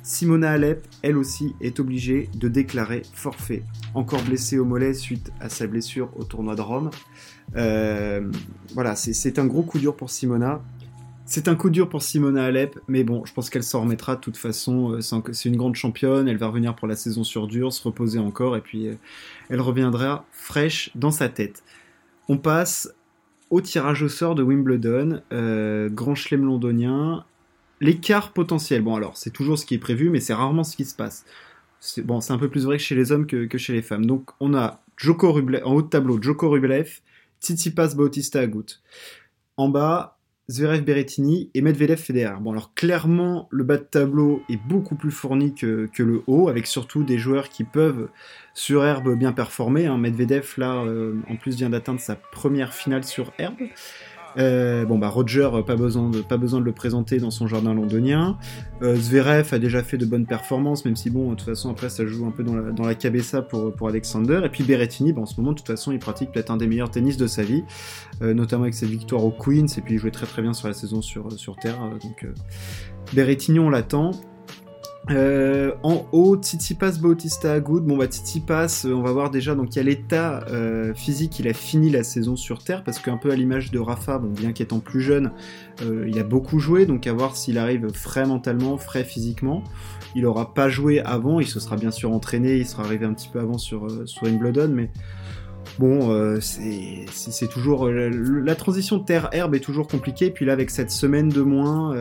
Simona 0.02 0.52
Alep, 0.52 0.86
elle 1.02 1.16
aussi, 1.16 1.54
est 1.60 1.78
obligée 1.78 2.30
de 2.34 2.48
déclarer 2.48 3.02
forfait. 3.12 3.62
Encore 3.94 4.22
blessée 4.22 4.58
au 4.58 4.64
mollet 4.64 4.94
suite 4.94 5.30
à 5.40 5.48
sa 5.48 5.66
blessure 5.66 6.10
au 6.16 6.24
tournoi 6.24 6.54
de 6.56 6.62
Rome. 6.62 6.90
Euh, 7.56 8.30
voilà, 8.74 8.96
c'est 8.96 9.38
un 9.38 9.46
gros 9.46 9.62
coup 9.62 9.78
dur 9.78 9.96
pour 9.96 10.10
Simona. 10.10 10.62
C'est 11.26 11.48
un 11.48 11.54
coup 11.54 11.70
dur 11.70 11.88
pour 11.88 12.02
Simona 12.02 12.46
Alep, 12.46 12.80
mais 12.88 13.04
bon, 13.04 13.24
je 13.24 13.32
pense 13.32 13.50
qu'elle 13.50 13.62
s'en 13.62 13.82
remettra 13.82 14.16
de 14.16 14.20
toute 14.20 14.36
façon. 14.36 14.94
Euh, 14.94 15.00
c'est 15.32 15.48
une 15.48 15.56
grande 15.56 15.76
championne, 15.76 16.28
elle 16.28 16.38
va 16.38 16.48
revenir 16.48 16.74
pour 16.74 16.88
la 16.88 16.96
saison 16.96 17.22
sur 17.22 17.46
dur, 17.46 17.72
se 17.72 17.82
reposer 17.82 18.18
encore, 18.18 18.56
et 18.56 18.60
puis 18.60 18.88
euh, 18.88 18.94
elle 19.48 19.60
reviendra 19.60 20.24
fraîche 20.32 20.90
dans 20.96 21.12
sa 21.12 21.28
tête. 21.28 21.62
On 22.28 22.38
passe 22.38 22.92
au 23.50 23.60
tirage 23.60 24.02
au 24.02 24.08
sort 24.08 24.34
de 24.34 24.42
Wimbledon, 24.42 25.20
Grand 25.90 26.14
Chelem 26.14 26.44
londonien. 26.44 27.24
L'écart 27.80 28.32
potentiel, 28.32 28.82
bon 28.82 28.94
alors, 28.94 29.16
c'est 29.16 29.30
toujours 29.30 29.58
ce 29.58 29.64
qui 29.64 29.74
est 29.74 29.78
prévu, 29.78 30.10
mais 30.10 30.20
c'est 30.20 30.34
rarement 30.34 30.64
ce 30.64 30.76
qui 30.76 30.84
se 30.84 30.94
passe. 30.94 31.24
C'est 31.80 32.02
bon, 32.02 32.20
c'est 32.20 32.32
un 32.32 32.38
peu 32.38 32.50
plus 32.50 32.64
vrai 32.66 32.76
que 32.76 32.82
chez 32.82 32.94
les 32.94 33.10
hommes 33.10 33.26
que, 33.26 33.56
chez 33.56 33.72
les 33.72 33.82
femmes. 33.82 34.04
Donc 34.04 34.30
on 34.38 34.54
a 34.54 34.82
Joko 34.98 35.32
Rublev, 35.32 35.62
en 35.64 35.72
haut 35.72 35.82
de 35.82 35.88
tableau, 35.88 36.20
Joko 36.20 36.50
Rublev, 36.50 37.00
Tsitsipas 37.40 37.94
Bautista 37.94 38.40
Agut. 38.40 38.82
En 39.56 39.70
bas, 39.70 40.18
Zverev 40.50 40.82
Berrettini 40.82 41.48
et 41.54 41.62
Medvedev 41.62 41.96
Federer. 41.96 42.34
Bon 42.40 42.50
alors 42.50 42.74
clairement 42.74 43.48
le 43.50 43.62
bas 43.62 43.76
de 43.76 43.84
tableau 43.84 44.42
est 44.50 44.58
beaucoup 44.68 44.96
plus 44.96 45.12
fourni 45.12 45.54
que, 45.54 45.88
le 45.98 46.22
haut, 46.26 46.48
avec 46.48 46.66
surtout 46.66 47.04
des 47.04 47.18
joueurs 47.18 47.48
qui 47.48 47.64
peuvent 47.64 48.08
sur 48.52 48.84
herbe 48.84 49.16
bien 49.16 49.32
performer. 49.32 49.86
Hein. 49.86 49.96
Medvedev 49.96 50.54
là 50.58 50.82
euh, 50.84 51.14
en 51.30 51.36
plus 51.36 51.56
vient 51.56 51.70
d'atteindre 51.70 52.00
sa 52.00 52.16
première 52.16 52.74
finale 52.74 53.04
sur 53.04 53.32
herbe. 53.38 53.60
Euh, 54.38 54.84
bon 54.84 54.98
bah 54.98 55.08
Roger, 55.08 55.48
pas 55.66 55.76
besoin, 55.76 56.10
de, 56.10 56.20
pas 56.20 56.36
besoin 56.36 56.60
de 56.60 56.64
le 56.64 56.72
présenter 56.72 57.18
dans 57.18 57.30
son 57.30 57.46
jardin 57.46 57.74
londonien. 57.74 58.38
Euh, 58.82 58.96
Zverev 58.96 59.52
a 59.52 59.58
déjà 59.58 59.82
fait 59.82 59.98
de 59.98 60.06
bonnes 60.06 60.26
performances, 60.26 60.84
même 60.84 60.96
si 60.96 61.10
bon, 61.10 61.30
de 61.30 61.36
toute 61.36 61.48
façon 61.48 61.70
après 61.70 61.88
ça 61.88 62.06
joue 62.06 62.26
un 62.26 62.30
peu 62.30 62.44
dans 62.44 62.54
la, 62.54 62.72
dans 62.72 62.84
la 62.84 62.94
cabessa 62.94 63.42
pour, 63.42 63.72
pour 63.72 63.88
Alexander. 63.88 64.40
Et 64.44 64.48
puis 64.48 64.64
Berrettini, 64.64 65.12
bah, 65.12 65.22
en 65.22 65.26
ce 65.26 65.40
moment 65.40 65.52
de 65.52 65.58
toute 65.58 65.66
façon 65.66 65.92
il 65.92 65.98
pratique 65.98 66.32
peut-être 66.32 66.50
un 66.50 66.56
des 66.56 66.66
meilleurs 66.66 66.90
tennis 66.90 67.16
de 67.16 67.26
sa 67.26 67.42
vie, 67.42 67.64
euh, 68.22 68.34
notamment 68.34 68.64
avec 68.64 68.74
cette 68.74 68.90
victoire 68.90 69.24
au 69.24 69.30
Queens, 69.30 69.66
et 69.76 69.80
puis 69.80 69.94
il 69.94 69.98
jouait 69.98 70.10
très 70.10 70.26
très 70.26 70.42
bien 70.42 70.52
sur 70.52 70.68
la 70.68 70.74
saison 70.74 71.02
sur, 71.02 71.32
sur 71.32 71.56
Terre. 71.56 71.78
donc 72.02 72.26
Berrettini 73.12 73.58
on 73.58 73.70
l'attend. 73.70 74.12
Euh, 75.08 75.72
en 75.82 76.06
haut, 76.12 76.36
Tsitsipas 76.36 76.98
Bautista 77.00 77.58
Good. 77.58 77.84
Bon 77.84 77.96
bah 77.96 78.06
Tsitsipas, 78.06 78.82
euh, 78.84 78.92
on 78.92 79.02
va 79.02 79.12
voir 79.12 79.30
déjà 79.30 79.54
donc 79.54 79.74
il 79.74 79.78
y 79.78 79.80
a 79.80 79.82
l'état 79.82 80.44
euh, 80.50 80.92
physique, 80.94 81.40
il 81.40 81.48
a 81.48 81.54
fini 81.54 81.90
la 81.90 82.04
saison 82.04 82.36
sur 82.36 82.62
terre 82.62 82.84
parce 82.84 82.98
qu'un 82.98 83.16
peu 83.16 83.30
à 83.30 83.34
l'image 83.34 83.70
de 83.70 83.78
Rafa, 83.78 84.18
bon 84.18 84.28
bien 84.28 84.52
qu'étant 84.52 84.78
plus 84.78 85.00
jeune, 85.00 85.32
il 85.82 86.18
a 86.18 86.24
beaucoup 86.24 86.58
joué, 86.58 86.84
donc 86.84 87.06
à 87.06 87.12
voir 87.14 87.34
s'il 87.36 87.56
arrive 87.56 87.88
frais 87.94 88.26
mentalement, 88.26 88.76
frais 88.76 89.02
physiquement. 89.02 89.64
Il 90.14 90.26
aura 90.26 90.52
pas 90.52 90.68
joué 90.68 91.00
avant, 91.00 91.40
il 91.40 91.46
se 91.46 91.58
sera 91.58 91.76
bien 91.76 91.90
sûr 91.90 92.12
entraîné, 92.12 92.56
il 92.56 92.66
sera 92.66 92.84
arrivé 92.84 93.06
un 93.06 93.14
petit 93.14 93.28
peu 93.28 93.40
avant 93.40 93.56
sur, 93.56 93.86
sur 94.06 94.26
mais 94.68 94.90
bon, 95.78 96.38
c'est 96.40 97.48
toujours 97.48 97.88
la 97.88 98.54
transition 98.54 99.00
terre-herbe 99.00 99.54
est 99.54 99.60
toujours 99.60 99.88
compliquée. 99.88 100.30
Puis 100.30 100.44
là 100.44 100.52
avec 100.52 100.68
cette 100.68 100.90
semaine 100.90 101.30
de 101.30 101.40
moins 101.40 101.96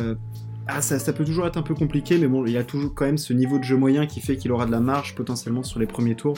ah, 0.72 0.82
ça, 0.82 1.14
peut 1.14 1.26
toujours 1.26 1.48
être 1.48 1.58
un 1.58 1.64
peu 1.64 1.74
compliqué, 1.74 2.18
mais 2.18 2.28
bon, 2.28 2.46
il 2.46 2.58
a 2.58 2.64
toujours 2.64 2.94
quand 2.94 3.06
même 3.06 3.18
ce 3.18 3.34
niveau 3.34 3.58
de 3.58 3.64
jeu 3.64 3.76
moyen 3.76 4.06
qui 4.06 4.22
fait 4.22 4.38
qu'il 4.38 4.52
aura 4.52 4.66
de 4.66 4.72
la 4.72 4.80
marge 4.80 5.16
potentiellement 5.16 5.64
sur 5.64 5.80
les 5.80 5.88
premiers 5.88 6.16
tours 6.16 6.38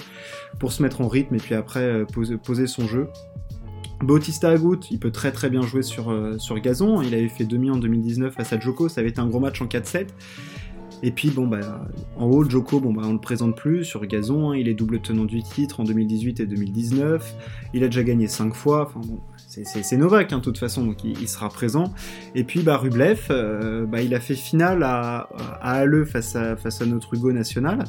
pour 0.60 0.72
se 0.72 0.82
mettre 0.82 1.02
en 1.02 1.08
rythme 1.08 1.36
et 1.36 1.40
puis 1.40 1.56
après 1.56 1.84
euh, 1.84 2.06
poser, 2.06 2.68
son 2.68 2.88
jeu. 2.88 3.08
Bautista 4.02 4.50
Agut, 4.50 4.80
il 4.90 5.00
peut 5.00 5.12
très 5.12 5.32
très 5.32 5.50
bien 5.50 5.62
jouer 5.62 5.84
sur, 5.84 6.10
euh, 6.10 6.38
gazon. 6.64 7.02
Il 7.02 7.14
avait 7.14 7.28
fait 7.30 7.46
demi 7.46 7.70
en 7.70 7.78
2019 7.78 8.34
face 8.34 8.54
à 8.54 8.60
Joko, 8.60 8.90
ça 8.90 9.02
avait 9.02 9.10
été 9.10 9.20
un 9.20 9.28
gros 9.28 9.40
match 9.40 9.62
en 9.62 9.66
4-7. 9.66 10.08
Et 11.04 11.12
puis 11.12 11.30
bon 11.30 11.48
bah 11.48 11.84
en 12.16 12.28
haut 12.28 12.48
Joko 12.48 12.80
bon 12.80 12.94
bah 12.94 13.02
on 13.06 13.14
le 13.14 13.20
présente 13.20 13.58
plus 13.58 13.84
sur 13.84 14.06
gazon, 14.06 14.52
hein. 14.52 14.56
il 14.56 14.68
est 14.68 14.76
double 14.76 15.02
tenant 15.02 15.26
du 15.26 15.42
titre 15.42 15.80
en 15.80 15.84
2018 15.84 16.42
et 16.42 16.46
2019, 16.46 17.36
il 17.74 17.84
a 17.84 17.88
déjà 17.88 18.04
gagné 18.04 18.28
5 18.28 18.54
fois, 18.54 18.84
enfin 18.88 19.02
bon 19.04 19.20
c'est 19.52 19.98
Novak 19.98 20.32
hein, 20.32 20.38
de 20.38 20.44
toute 20.44 20.58
façon 20.58 20.86
donc 20.86 21.04
il, 21.04 21.28
sera 21.28 21.50
présent. 21.50 21.94
Et 22.36 22.44
puis 22.44 22.62
bah 22.62 22.78
Rublev, 22.78 23.28
euh, 23.30 23.86
bah, 23.86 24.02
il 24.02 24.16
a 24.16 24.20
fait 24.20 24.36
finale 24.36 24.84
à, 24.84 25.30
à 25.62 25.74
Halle 25.74 26.06
face 26.06 26.36
à, 26.36 26.56
face 26.56 26.82
à 26.82 26.86
notre 26.86 27.14
Hugo 27.14 27.32
national. 27.32 27.84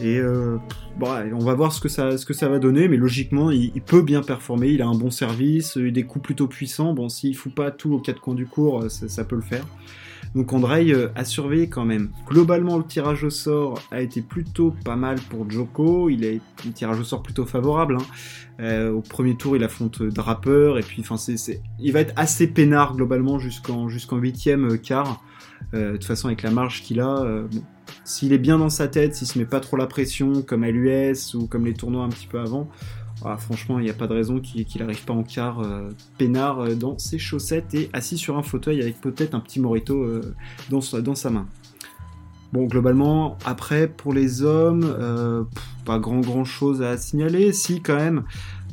Et 0.00 0.18
euh, 0.18 0.58
on 1.00 1.38
va 1.38 1.54
voir 1.54 1.72
ce 1.72 1.80
que, 1.80 1.88
ça, 1.88 2.48
va 2.48 2.58
donner, 2.58 2.88
mais 2.88 2.96
logiquement, 2.96 3.50
il, 3.50 3.80
peut 3.82 4.02
bien 4.02 4.22
performer. 4.22 4.68
Il 4.68 4.82
a 4.82 4.86
un 4.86 4.94
bon 4.94 5.10
service, 5.10 5.76
des 5.78 6.04
coups 6.04 6.24
plutôt 6.24 6.48
puissants. 6.48 6.92
Bon, 6.94 7.08
s'il 7.08 7.36
fout 7.36 7.54
pas 7.54 7.70
tout 7.70 7.92
aux 7.94 8.00
quatre 8.00 8.20
coins 8.20 8.34
du 8.34 8.46
cours, 8.46 8.90
ça, 8.90 9.08
ça 9.08 9.24
peut 9.24 9.36
le 9.36 9.42
faire. 9.42 9.64
Donc 10.34 10.52
Andrei 10.52 10.92
euh, 10.92 11.08
a 11.14 11.24
surveillé 11.24 11.68
quand 11.68 11.84
même. 11.84 12.10
Globalement, 12.26 12.76
le 12.76 12.84
tirage 12.84 13.22
au 13.22 13.30
sort 13.30 13.80
a 13.92 14.00
été 14.00 14.20
plutôt 14.20 14.74
pas 14.84 14.96
mal 14.96 15.20
pour 15.30 15.48
Joko. 15.48 16.08
Il 16.08 16.24
a 16.26 16.30
un 16.66 16.72
tirage 16.72 16.98
au 16.98 17.04
sort 17.04 17.22
plutôt 17.22 17.46
favorable. 17.46 17.98
Hein. 18.00 18.04
Euh, 18.60 18.90
au 18.90 19.00
premier 19.00 19.36
tour, 19.36 19.56
il 19.56 19.62
affronte 19.62 20.02
Draper 20.02 20.76
et 20.78 20.82
puis, 20.82 21.04
c'est, 21.16 21.62
il 21.78 21.92
va 21.92 22.00
être 22.00 22.12
assez 22.16 22.48
peinard 22.48 22.96
globalement 22.96 23.38
jusqu'en 23.38 23.88
jusqu'en 23.88 24.16
huitième 24.16 24.72
euh, 24.72 24.76
quart. 24.76 25.22
De 25.72 25.92
toute 25.92 26.04
façon, 26.04 26.28
avec 26.28 26.42
la 26.42 26.50
marge 26.50 26.82
qu'il 26.82 27.00
a, 27.00 27.24
s'il 28.04 28.32
est 28.32 28.38
bien 28.38 28.58
dans 28.58 28.68
sa 28.68 28.88
tête, 28.88 29.14
s'il 29.14 29.26
se 29.26 29.38
met 29.38 29.44
pas 29.44 29.60
trop 29.60 29.76
la 29.76 29.86
pression 29.86 30.42
comme 30.42 30.64
à 30.64 30.70
l'US 30.70 31.34
ou 31.34 31.46
comme 31.46 31.64
les 31.64 31.74
tournois 31.74 32.04
un 32.04 32.08
petit 32.08 32.26
peu 32.26 32.38
avant, 32.38 32.68
ah, 33.24 33.36
franchement, 33.38 33.78
il 33.78 33.84
n'y 33.84 33.90
a 33.90 33.94
pas 33.94 34.06
de 34.06 34.12
raison 34.12 34.40
qu'il 34.40 34.66
n'arrive 34.80 35.04
pas 35.04 35.14
en 35.14 35.22
quart 35.22 35.60
euh, 35.60 35.90
peinard 36.18 36.60
euh, 36.60 36.74
dans 36.74 36.98
ses 36.98 37.18
chaussettes 37.18 37.72
et 37.74 37.88
assis 37.92 38.18
sur 38.18 38.36
un 38.36 38.42
fauteuil 38.42 38.82
avec 38.82 39.00
peut-être 39.00 39.34
un 39.34 39.40
petit 39.40 39.60
morito 39.60 40.02
euh, 40.02 40.34
dans, 40.68 40.80
dans, 41.00 41.14
sa 41.14 41.30
main. 41.30 41.46
Bon, 42.52 42.64
globalement, 42.64 43.38
après, 43.46 43.88
pour 43.88 44.12
les 44.12 44.42
hommes, 44.42 45.46
pas 45.84 45.98
grand 45.98 46.20
grand 46.20 46.44
chose 46.44 46.82
à 46.82 46.96
signaler. 46.96 47.52
Si, 47.52 47.80
quand 47.80 47.96
même, 47.96 48.24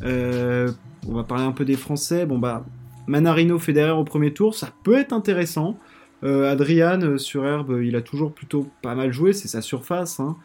on 0.03 1.13
va 1.13 1.23
parler 1.23 1.45
un 1.45 1.51
peu 1.51 1.65
des 1.65 1.77
Français. 1.77 2.27
Bon, 2.27 2.37
bah, 2.37 2.63
Manarino 3.07 3.57
Federer 3.57 3.91
au 3.91 4.03
premier 4.03 4.33
tour, 4.33 4.53
ça 4.53 4.69
peut 4.83 4.99
être 4.99 5.13
intéressant. 5.13 5.77
Adrian 6.23 7.17
sur 7.17 7.45
herbe, 7.45 7.79
il 7.83 7.95
a 7.95 8.01
toujours 8.01 8.33
plutôt 8.33 8.67
pas 8.81 8.95
mal 8.95 9.11
joué, 9.11 9.33
c'est 9.33 9.47
sa 9.47 9.61
surface. 9.61 10.19
Hein. 10.19 10.37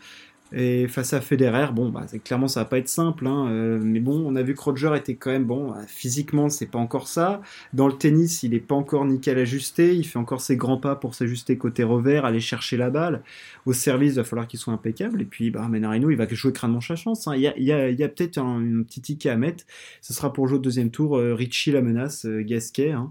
Et 0.52 0.86
face 0.86 1.12
à 1.12 1.20
Federer, 1.20 1.72
bon, 1.72 1.88
bah, 1.88 2.06
clairement 2.22 2.46
ça 2.46 2.60
va 2.60 2.66
pas 2.66 2.78
être 2.78 2.88
simple, 2.88 3.26
hein, 3.26 3.48
euh, 3.48 3.80
mais 3.82 3.98
bon, 3.98 4.22
on 4.24 4.36
a 4.36 4.42
vu 4.42 4.54
que 4.54 4.60
Roger 4.60 4.92
était 4.96 5.16
quand 5.16 5.30
même 5.30 5.44
bon. 5.44 5.72
Euh, 5.72 5.82
physiquement, 5.88 6.48
c'est 6.48 6.66
pas 6.66 6.78
encore 6.78 7.08
ça. 7.08 7.42
Dans 7.72 7.88
le 7.88 7.94
tennis, 7.94 8.44
il 8.44 8.54
est 8.54 8.60
pas 8.60 8.76
encore 8.76 9.04
nickel 9.04 9.38
ajusté. 9.38 9.94
Il 9.96 10.04
fait 10.04 10.18
encore 10.18 10.40
ses 10.40 10.56
grands 10.56 10.78
pas 10.78 10.94
pour 10.94 11.14
s'ajuster 11.14 11.58
côté 11.58 11.82
revers, 11.82 12.24
aller 12.24 12.40
chercher 12.40 12.76
la 12.76 12.90
balle. 12.90 13.22
Au 13.66 13.72
service, 13.72 14.12
il 14.12 14.16
va 14.16 14.24
falloir 14.24 14.46
qu'il 14.46 14.60
soit 14.60 14.72
impeccable. 14.72 15.20
Et 15.22 15.24
puis, 15.24 15.50
bah, 15.50 15.66
Menarino, 15.68 16.10
il 16.10 16.16
va 16.16 16.28
jouer 16.28 16.52
crânement 16.52 16.80
sa 16.80 16.94
chance. 16.94 17.26
Hein. 17.26 17.34
Il 17.34 17.42
y 17.42 17.72
a, 17.72 17.76
a, 17.76 18.08
peut-être 18.08 18.38
un, 18.38 18.82
petit 18.82 19.00
ticket 19.00 19.30
à 19.30 19.36
mettre. 19.36 19.64
Ce 20.00 20.12
sera 20.12 20.32
pour 20.32 20.46
jouer 20.46 20.58
au 20.58 20.60
deuxième 20.60 20.90
tour. 20.90 21.18
Euh, 21.18 21.34
Richie 21.34 21.72
la 21.72 21.82
menace, 21.82 22.24
Gasquet. 22.24 22.92
Hein. 22.92 23.10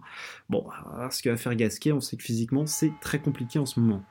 Bon, 0.50 0.65
on 0.94 0.98
va 0.98 1.12
ce 1.12 1.22
qu'il 1.22 1.32
va 1.32 1.38
faire 1.38 1.56
Gasquet. 1.56 1.92
On 1.92 2.01
sait 2.01 2.15
que 2.15 2.24
physiquement, 2.24 2.65
c'est 2.65 2.94
très 3.01 3.20
compliqué 3.20 3.60
en 3.60 3.65
ce 3.65 3.80
moment. 3.80 4.04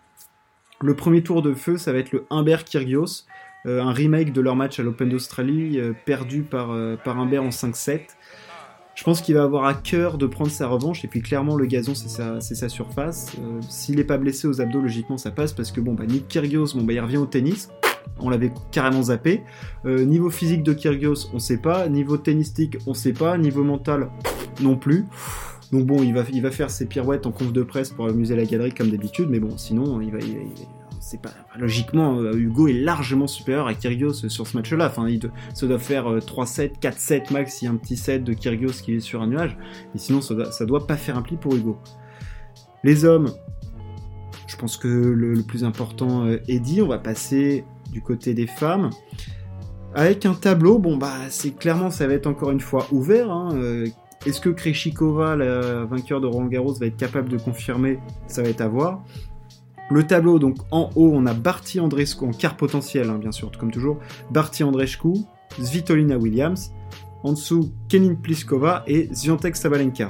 Le 0.85 0.95
premier 0.95 1.23
tour 1.23 1.41
de 1.41 1.55
feu, 1.55 1.79
ça 1.79 1.95
va 1.95 1.99
être 1.99 2.13
le 2.13 2.27
Humbert 2.29 2.63
Kyrgios, 2.63 3.25
euh, 3.65 3.81
un 3.81 3.91
remake 3.91 4.35
de 4.35 4.43
leur 4.43 4.55
match 4.55 4.79
à 4.79 4.83
l'Open 4.83 5.09
d'Australie, 5.09 5.81
euh, 5.81 5.95
perdu 6.05 6.43
par, 6.43 6.73
euh, 6.73 6.97
par 7.03 7.19
Humbert 7.19 7.43
en 7.43 7.49
5-7. 7.49 8.19
Je 8.95 9.03
pense 9.03 9.23
qu'il 9.23 9.35
va 9.35 9.45
avoir 9.45 9.65
à 9.65 9.73
cœur 9.73 10.19
de 10.19 10.27
prendre 10.27 10.51
sa 10.51 10.69
revanche, 10.69 11.03
et 11.03 11.09
puis 11.09 11.23
clairement 11.23 11.57
le 11.57 11.65
gazon 11.65 11.95
c'est 11.95 12.11
sa, 12.11 12.69
surface. 12.69 13.35
S'il 13.71 13.97
n'est 13.97 14.05
pas 14.05 14.19
blessé 14.19 14.47
aux 14.47 14.61
abdos, 14.61 14.83
logiquement 14.83 15.17
ça 15.17 15.31
passe, 15.31 15.55
parce 15.55 15.73
que 15.73 15.81
bon, 15.81 15.95
bah, 15.95 16.05
Nick 16.05 16.29
Kyrgios, 16.29 16.75
bon, 16.75 16.85
bah, 16.85 16.93
il 16.93 17.01
revient 17.01 17.17
au 17.17 17.25
tennis, 17.25 17.71
on 18.19 18.29
l'avait 18.29 18.53
carrément 18.71 19.05
zappé. 19.05 19.43
niveau 19.87 20.29
physique 20.29 20.63
de 20.63 20.75
Kyrgios, 20.75 21.31
on 21.33 21.39
sait 21.39 21.57
pas. 21.57 21.89
Niveau 21.89 22.19
tennistique, 22.19 22.77
on 22.87 22.93
sait 22.93 23.15
pas. 23.15 23.39
Niveau 23.39 23.65
mental, 23.65 24.11
non 24.61 24.77
plus. 24.77 25.07
Donc 25.75 25.87
bon, 25.87 26.05
il 26.05 26.15
va, 26.15 26.23
il 26.33 26.41
va 26.41 26.53
faire 26.53 26.71
ses 26.71 26.87
pirouettes 26.87 27.27
en 27.27 27.33
conf 27.33 27.53
de 27.53 27.65
presse 27.65 27.91
pour 27.91 28.07
amuser 28.07 28.37
la 28.37 28.45
galerie 28.45 28.73
comme 28.73 28.91
d'habitude, 28.91 29.27
mais 29.29 29.41
bon, 29.41 29.59
sinon, 29.59 30.01
il 30.01 30.13
va, 30.13 30.19
c'est 31.01 31.21
pas 31.21 31.33
logiquement 31.59 32.17
euh, 32.21 32.33
Hugo 32.33 32.69
est 32.69 32.75
largement 32.75 33.27
supérieur 33.27 33.67
à 33.67 33.75
Kyrgios 33.75 34.29
sur 34.29 34.47
ce 34.47 34.57
match-là. 34.57 34.87
Enfin, 34.87 35.09
il 35.09 35.21
ça 35.53 35.67
doit 35.67 35.81
faire 35.81 36.05
3-7, 36.19 36.79
4-7 36.79 37.33
max, 37.33 37.61
il 37.61 37.65
y 37.65 37.69
a 37.69 37.73
un 37.73 37.77
petit 37.77 37.97
set 37.97 38.23
de 38.23 38.35
Kyrgios 38.35 38.83
qui 38.85 38.95
est 38.95 39.01
sur 39.01 39.21
un 39.21 39.27
nuage. 39.27 39.59
Et 39.97 39.99
sinon, 39.99 40.21
ça 40.21 40.37
doit, 40.37 40.51
doit 40.61 40.87
pas 40.87 40.97
faire 40.97 41.19
un 41.19 41.23
pli 41.23 41.37
pour 41.37 41.57
Hugo. 41.57 41.77
Les 42.85 43.05
hommes, 43.05 43.33
je 44.47 44.55
pense 44.55 44.77
que 44.77 44.87
le, 44.87 45.43
plus 45.43 45.65
important 45.65 46.25
euh, 46.25 46.39
est 46.47 46.61
dit. 46.61 46.83
On 46.83 46.89
va 46.89 46.99
passer 46.99 47.65
du 47.91 48.01
côté 48.01 48.33
des 48.33 48.47
femmes. 48.47 48.91
Avec 49.93 50.25
un 50.25 50.35
tableau, 50.35 50.79
bon 50.79 50.97
bah 50.97 51.15
c'est 51.31 51.53
clairement 51.53 51.91
ça 51.91 52.07
va 52.07 52.15
être 52.15 52.29
encore 52.29 52.53
une 52.53 52.61
fois 52.61 52.87
ouvert. 52.93 53.33
Hein, 53.33 53.51
euh, 53.55 53.87
est-ce 54.27 54.41
que 54.41 54.49
Kreshikova, 54.49 55.37
la 55.37 55.85
vainqueur 55.85 56.21
de 56.21 56.27
Roland 56.27 56.47
Garros, 56.47 56.75
va 56.75 56.87
être 56.87 56.97
capable 56.97 57.29
de 57.29 57.39
confirmer 57.39 57.99
Ça 58.27 58.43
va 58.43 58.49
être 58.49 58.61
à 58.61 58.69
voir. 58.69 59.03
Le 59.91 60.03
tableau, 60.07 60.39
donc 60.39 60.57
en 60.71 60.91
haut, 60.95 61.11
on 61.13 61.27
a 61.27 61.35
Barty 61.35 61.79
Andrescu, 61.79 62.25
en 62.25 62.31
quart 62.31 62.57
potentiel, 62.57 63.11
hein, 63.11 63.19
bien 63.19 63.33
sûr, 63.33 63.51
comme 63.59 63.71
toujours. 63.71 63.99
Barty 64.31 64.65
Andrescu, 64.65 65.13
Svitolina 65.61 66.17
Williams. 66.17 66.73
En 67.23 67.33
dessous, 67.33 67.73
Kenin 67.89 68.15
Pliskova 68.15 68.83
et 68.87 69.09
Ziontek 69.13 69.57
Sabalenka. 69.57 70.09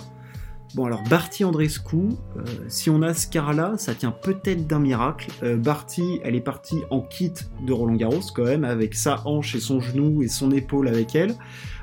Bon, 0.74 0.86
alors 0.86 1.02
Barty 1.08 1.44
Andrescu, 1.44 1.96
euh, 2.36 2.42
si 2.66 2.90
on 2.90 3.02
a 3.02 3.14
ce 3.14 3.28
quart-là, 3.28 3.74
ça 3.76 3.94
tient 3.94 4.10
peut-être 4.10 4.66
d'un 4.66 4.80
miracle. 4.80 5.30
Euh, 5.44 5.56
Barty, 5.56 6.20
elle 6.24 6.34
est 6.34 6.40
partie 6.40 6.82
en 6.90 7.00
kit 7.00 7.32
de 7.64 7.72
Roland 7.72 7.94
Garros, 7.94 8.20
quand 8.34 8.44
même, 8.44 8.64
avec 8.64 8.94
sa 8.94 9.22
hanche 9.24 9.54
et 9.54 9.60
son 9.60 9.80
genou 9.80 10.22
et 10.22 10.28
son 10.28 10.50
épaule 10.50 10.88
avec 10.88 11.14
elle. 11.14 11.34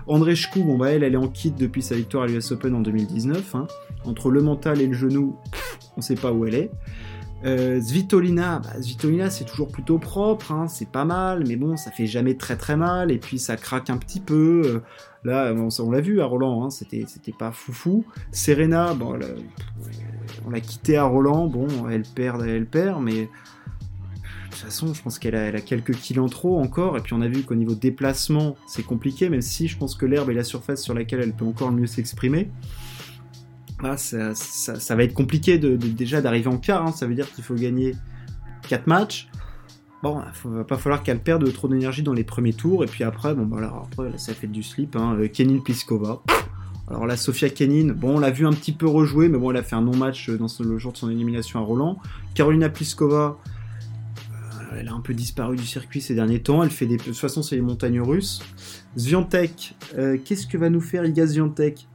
Andrescu, 0.08 0.64
bon 0.64 0.78
bah 0.78 0.92
elle, 0.92 1.04
elle 1.04 1.14
est 1.14 1.18
en 1.18 1.28
kit 1.28 1.52
depuis 1.52 1.82
sa 1.82 1.96
victoire 1.96 2.24
à 2.24 2.28
l'US 2.28 2.52
Open 2.52 2.76
en 2.76 2.82
2019. 2.82 3.56
Hein. 3.56 3.68
Entre 4.06 4.30
le 4.30 4.42
mental 4.42 4.82
et 4.82 4.88
le 4.88 4.94
genou, 4.94 5.38
on 5.98 6.02
sait 6.02 6.16
pas 6.16 6.32
où 6.32 6.46
elle 6.46 6.56
est. 6.56 6.72
Euh, 7.44 7.82
Svitolina, 7.82 8.60
bah, 8.60 9.30
c'est 9.30 9.46
toujours 9.46 9.70
plutôt 9.70 9.98
propre, 9.98 10.52
hein, 10.52 10.68
c'est 10.68 10.90
pas 10.90 11.06
mal, 11.06 11.44
mais 11.48 11.56
bon, 11.56 11.76
ça 11.76 11.90
fait 11.90 12.06
jamais 12.06 12.36
très 12.36 12.56
très 12.56 12.78
mal, 12.78 13.12
et 13.12 13.18
puis 13.18 13.40
ça 13.40 13.58
craque 13.58 13.90
un 13.90 13.98
petit 13.98 14.20
peu. 14.20 14.62
Euh, 14.64 14.80
là, 15.24 15.52
on, 15.54 15.92
l'a 15.92 16.02
vu 16.02 16.22
à 16.22 16.26
Roland, 16.26 16.64
hein, 16.64 16.70
c'était, 16.70 17.06
c'était 17.08 17.32
pas 17.32 17.52
foufou. 17.52 18.06
Serena, 18.32 18.94
bon, 18.94 19.18
on 20.46 20.50
l'a 20.52 20.62
quitté 20.62 20.98
à 20.98 21.04
Roland, 21.06 21.48
bon, 21.48 21.68
elle 21.90 22.04
perd, 22.04 22.44
elle 22.44 22.68
perd, 22.68 23.02
mais 23.02 23.28
façon, 24.62 24.94
je 24.94 25.02
pense 25.02 25.20
qu'elle 25.20 25.36
a, 25.36 25.60
quelques 25.62 25.96
kills 25.96 26.20
en 26.20 26.28
trop 26.28 26.60
encore. 26.60 26.98
Et 26.98 27.02
puis 27.02 27.14
on 27.14 27.22
a 27.22 27.28
vu 27.28 27.44
qu'au 27.44 27.56
niveau 27.56 27.76
déplacement, 27.76 28.56
c'est 28.68 28.84
compliqué, 28.84 29.30
même 29.30 29.42
si 29.42 29.68
je 29.68 29.78
pense 29.78 29.96
que 29.96 30.06
l'herbe 30.06 30.30
est 30.30 30.34
la 30.34 30.44
surface 30.44 30.82
sur 30.82 30.94
laquelle 30.94 31.22
elle 31.22 31.34
peut 31.34 31.46
encore 31.46 31.72
mieux 31.72 31.88
s'exprimer. 31.88 32.50
Ah, 33.84 33.98
ça, 33.98 34.96
va 34.96 35.04
être 35.04 35.14
compliqué 35.14 35.58
déjà 35.58 36.22
d'arriver 36.22 36.48
en 36.48 36.58
quart. 36.58 36.86
Hein. 36.86 36.92
Ça 36.92 37.08
veut 37.08 37.16
dire 37.16 37.32
qu'il 37.32 37.44
faut 37.44 37.56
gagner 37.56 37.96
4 38.70 38.88
matchs. 38.88 39.28
Bon, 40.04 40.22
il 40.46 40.52
va 40.52 40.64
pas 40.64 40.78
falloir 40.78 41.04
qu'elle 41.04 41.20
perde 41.20 41.52
trop 41.54 41.68
d'énergie 41.68 42.04
dans 42.04 42.14
les 42.14 42.24
premiers 42.24 42.54
tours. 42.54 42.84
Et 42.84 42.88
puis 42.88 43.04
après, 43.04 43.34
bon, 43.34 43.46
bah, 43.46 43.88
après, 43.92 44.18
ça 44.18 44.34
fait 44.34 44.48
du 44.48 44.64
slip. 44.64 44.96
Hein. 44.96 45.16
Euh, 45.20 45.28
Kenin 45.28 45.60
Pliskova. 45.60 46.22
Alors 46.88 47.06
la 47.06 47.16
Sofia 47.16 47.50
Kenin, 47.50 47.94
bon, 47.94 48.18
on 48.18 48.20
l'a 48.20 48.32
vu 48.32 48.46
un 48.46 48.52
petit 48.52 48.74
peu 48.74 48.86
rejouer, 48.86 49.30
mais 49.30 49.38
bon, 49.38 49.52
elle 49.52 49.58
a 49.58 49.64
fait 49.64 49.78
un 49.78 49.82
non-match 49.82 50.30
dans 50.30 50.48
le 50.60 50.78
jour 50.78 50.92
de 50.92 50.98
son 50.98 51.10
élimination 51.10 51.60
à 51.60 51.64
Roland. 51.64 51.98
Carolina 52.36 52.68
Pliskova, 52.68 53.38
elle 54.78 54.88
a 54.88 54.94
un 54.94 55.02
peu 55.02 55.14
disparu 55.14 55.56
du 55.56 55.66
circuit 55.66 56.02
ces 56.02 56.16
derniers 56.16 56.42
temps. 56.42 56.64
Elle 56.64 56.70
fait 56.70 56.86
des. 56.86 56.98
De 56.98 57.04
toute 57.04 57.18
façon, 57.18 57.42
c'est 57.42 57.56
les 57.56 57.62
montagnes 57.62 58.02
russes. 58.02 58.42
Zviantek, 58.98 59.76
euh, 59.98 60.18
qu'est-ce 60.24 60.48
que 60.48 60.58
va 60.58 60.70
nous 60.70 60.82
faire 60.82 61.06
Iga 61.06 61.26
Zviantek 61.26 61.88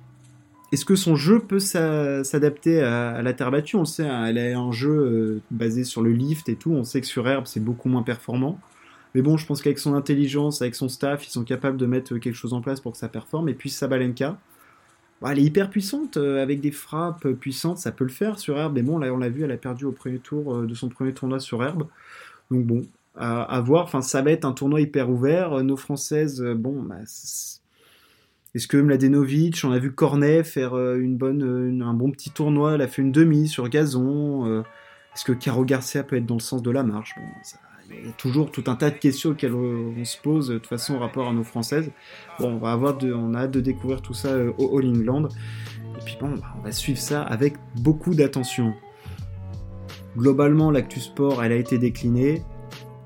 Est-ce 0.72 0.84
que 0.84 0.96
son 0.96 1.16
jeu 1.16 1.40
peut 1.40 1.58
s'adapter 1.58 2.82
à, 2.82 3.22
la 3.22 3.32
terre 3.32 3.50
battue? 3.50 3.76
On 3.76 3.80
le 3.80 3.86
sait, 3.86 4.06
hein, 4.06 4.26
elle 4.26 4.38
a 4.38 4.58
un 4.58 4.72
jeu 4.72 4.90
euh, 4.90 5.42
basé 5.50 5.84
sur 5.84 6.02
le 6.02 6.12
lift 6.12 6.48
et 6.48 6.56
tout. 6.56 6.72
On 6.72 6.84
sait 6.84 7.00
que 7.00 7.06
sur 7.06 7.28
herbe, 7.28 7.46
c'est 7.46 7.60
beaucoup 7.60 7.88
moins 7.88 8.02
performant. 8.02 8.58
Mais 9.14 9.22
bon, 9.22 9.36
je 9.36 9.46
pense 9.46 9.62
qu'avec 9.62 9.78
son 9.78 9.94
intelligence, 9.94 10.60
avec 10.60 10.74
son 10.74 10.90
staff, 10.90 11.26
ils 11.26 11.30
sont 11.30 11.44
capables 11.44 11.78
de 11.78 11.86
mettre 11.86 12.18
quelque 12.18 12.34
chose 12.34 12.52
en 12.52 12.60
place 12.60 12.80
pour 12.80 12.92
que 12.92 12.98
ça 12.98 13.08
performe. 13.08 13.48
Et 13.48 13.54
puis 13.54 13.70
Sabalenka, 13.70 14.38
bah, 15.22 15.32
elle 15.32 15.38
est 15.38 15.44
hyper 15.44 15.70
puissante, 15.70 16.18
euh, 16.18 16.42
avec 16.42 16.60
des 16.60 16.70
frappes 16.70 17.26
puissantes, 17.28 17.78
ça 17.78 17.92
peut 17.92 18.04
le 18.04 18.10
faire 18.10 18.38
sur 18.38 18.58
herbe. 18.58 18.74
Mais 18.74 18.82
bon, 18.82 18.98
là, 18.98 19.10
on 19.14 19.16
l'a 19.16 19.30
vu, 19.30 19.44
elle 19.44 19.52
a 19.52 19.56
perdu 19.56 19.86
au 19.86 19.92
premier 19.92 20.18
tour 20.18 20.62
de 20.62 20.74
son 20.74 20.90
premier 20.90 21.14
tournoi 21.14 21.40
sur 21.40 21.64
herbe. 21.64 21.86
Donc 22.50 22.64
bon, 22.64 22.86
à, 23.16 23.60
voir. 23.60 23.84
Enfin, 23.84 24.02
ça 24.02 24.22
va 24.22 24.30
être 24.30 24.44
un 24.44 24.52
tournoi 24.52 24.80
hyper 24.80 25.10
ouvert. 25.10 25.54
Euh, 25.54 25.62
nos 25.62 25.76
Françaises, 25.76 26.42
euh, 26.42 26.54
bon, 26.54 26.82
bah, 26.82 26.96
est-ce 27.02 28.68
que 28.68 28.76
Mladenovic, 28.76 29.62
on 29.64 29.72
a 29.72 29.78
vu 29.78 29.92
Cornet 29.92 30.44
faire 30.44 30.74
euh, 30.74 30.96
une 30.96 31.16
bonne, 31.16 31.82
un 31.82 31.94
bon 31.94 32.10
petit 32.10 32.30
tournoi, 32.30 32.74
elle 32.74 32.82
a 32.82 32.88
fait 32.88 33.02
une 33.02 33.12
demi 33.12 33.48
sur 33.48 33.68
gazon. 33.68 34.62
Est-ce 35.14 35.24
que 35.24 35.32
Caro 35.32 35.64
Garcia 35.64 36.02
peut 36.02 36.16
être 36.16 36.26
dans 36.26 36.34
le 36.34 36.40
sens 36.40 36.62
de 36.62 36.70
la 36.70 36.82
marche? 36.82 37.14
Bon, 37.16 37.22
Il 37.90 38.06
y 38.06 38.08
a 38.08 38.12
toujours 38.12 38.50
tout 38.50 38.64
un 38.66 38.76
tas 38.76 38.90
de 38.90 38.96
questions 38.96 39.30
auxquelles 39.30 39.54
on 39.54 40.04
se 40.04 40.18
pose 40.18 40.48
de 40.48 40.58
toute 40.58 40.66
façon 40.66 40.96
au 40.96 40.98
rapport 40.98 41.28
à 41.28 41.32
nos 41.32 41.44
françaises. 41.44 41.90
Bon, 42.38 42.54
on 42.54 42.58
va 42.58 42.72
avoir 42.72 42.98
on 43.02 43.34
a 43.34 43.40
hâte 43.40 43.50
de 43.50 43.60
découvrir 43.60 44.02
tout 44.02 44.14
ça 44.14 44.36
au 44.58 44.78
All 44.78 44.86
England. 44.86 45.28
Et 45.98 46.04
puis 46.04 46.16
bon, 46.20 46.34
bah, 46.34 46.54
on 46.58 46.62
va 46.62 46.72
suivre 46.72 46.98
ça 46.98 47.22
avec 47.22 47.54
beaucoup 47.76 48.14
d'attention. 48.14 48.74
Globalement, 50.16 50.70
l'actu 50.70 51.00
sport, 51.00 51.42
elle 51.42 51.52
a 51.52 51.56
été 51.56 51.78
déclinée. 51.78 52.42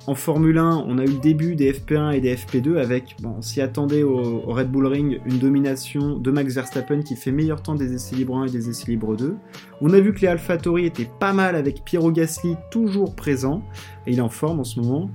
En 0.07 0.15
Formule 0.15 0.59
1, 0.59 0.85
on 0.89 0.99
a 0.99 1.05
eu 1.05 1.09
le 1.09 1.19
début 1.19 1.55
des 1.57 1.73
FP1 1.73 2.15
et 2.15 2.21
des 2.21 2.35
FP2 2.35 2.79
avec, 2.79 3.17
bon, 3.21 3.35
on 3.39 3.43
s'y 3.43 3.61
attendait 3.61 4.03
au, 4.03 4.41
Red 4.47 4.71
Bull 4.71 4.87
Ring, 4.87 5.21
une 5.27 5.39
domination 5.39 6.17
de 6.17 6.31
Max 6.31 6.55
Verstappen 6.55 7.03
qui 7.03 7.17
fait 7.17 7.33
meilleur 7.33 7.63
temps 7.63 7.75
des 7.75 7.93
essais 7.93 8.17
libres 8.17 8.39
1 8.39 8.47
et 8.47 8.51
des 8.51 8.71
essais 8.71 8.87
libres 8.87 9.15
2. 9.15 9.37
On 9.83 9.93
a 9.93 10.01
vu 10.01 10.15
que 10.15 10.21
les 10.21 10.29
AlphaTauri 10.29 10.87
étaient 10.87 11.09
pas 11.21 11.33
mal 11.33 11.55
avec 11.55 11.85
Piero 11.85 12.11
Gasly 12.11 12.57
toujours 12.71 13.15
présent, 13.15 13.63
et 14.07 14.13
il 14.13 14.19
est 14.19 14.23
en 14.23 14.31
forme 14.31 14.61
en 14.61 14.65
ce 14.65 14.81
moment. 14.81 15.11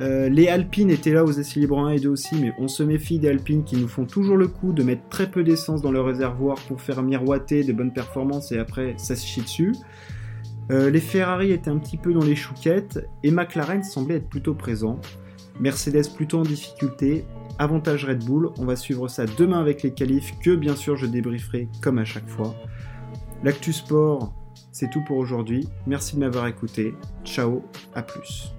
Euh, 0.00 0.28
les 0.30 0.48
Alpines 0.48 0.90
étaient 0.90 1.12
là 1.12 1.24
aux 1.24 1.32
essais 1.32 1.60
libres 1.60 1.78
1 1.78 1.90
et 1.90 2.00
2 2.00 2.08
aussi, 2.08 2.34
mais 2.40 2.52
on 2.58 2.68
se 2.68 2.82
méfie 2.82 3.18
des 3.18 3.28
Alpines 3.28 3.64
qui 3.64 3.76
nous 3.76 3.88
font 3.88 4.06
toujours 4.06 4.38
le 4.38 4.48
coup 4.48 4.72
de 4.72 4.82
mettre 4.82 5.06
très 5.10 5.30
peu 5.30 5.44
d'essence 5.44 5.82
dans 5.82 5.92
le 5.92 6.00
réservoir 6.00 6.56
pour 6.66 6.80
faire 6.80 7.02
miroiter 7.02 7.62
des 7.64 7.74
bonnes 7.74 7.92
performances 7.92 8.50
et 8.50 8.58
après 8.58 8.94
ça 8.96 9.14
se 9.14 9.26
chie 9.26 9.42
dessus. 9.42 9.74
Euh, 10.72 10.88
les 10.88 11.00
Ferrari 11.00 11.52
étaient 11.52 11.70
un 11.70 11.78
petit 11.78 11.98
peu 11.98 12.14
dans 12.14 12.24
les 12.24 12.34
chouquettes 12.34 13.06
et 13.22 13.30
McLaren 13.30 13.82
semblait 13.82 14.16
être 14.16 14.28
plutôt 14.28 14.54
présent. 14.54 14.98
Mercedes 15.60 16.14
plutôt 16.14 16.38
en 16.38 16.42
difficulté. 16.42 17.26
Avantage 17.58 18.06
Red 18.06 18.24
Bull, 18.24 18.50
on 18.58 18.64
va 18.64 18.76
suivre 18.76 19.08
ça 19.08 19.26
demain 19.26 19.60
avec 19.60 19.82
les 19.82 19.92
qualifs 19.92 20.38
que 20.40 20.56
bien 20.56 20.74
sûr 20.74 20.96
je 20.96 21.06
débrieferai 21.06 21.68
comme 21.82 21.98
à 21.98 22.04
chaque 22.04 22.28
fois. 22.28 22.54
L'actu 23.44 23.72
sport, 23.72 24.32
c'est 24.72 24.88
tout 24.88 25.02
pour 25.04 25.18
aujourd'hui. 25.18 25.68
Merci 25.86 26.14
de 26.14 26.20
m'avoir 26.20 26.46
écouté. 26.46 26.94
Ciao, 27.24 27.62
à 27.94 28.02
plus. 28.02 28.54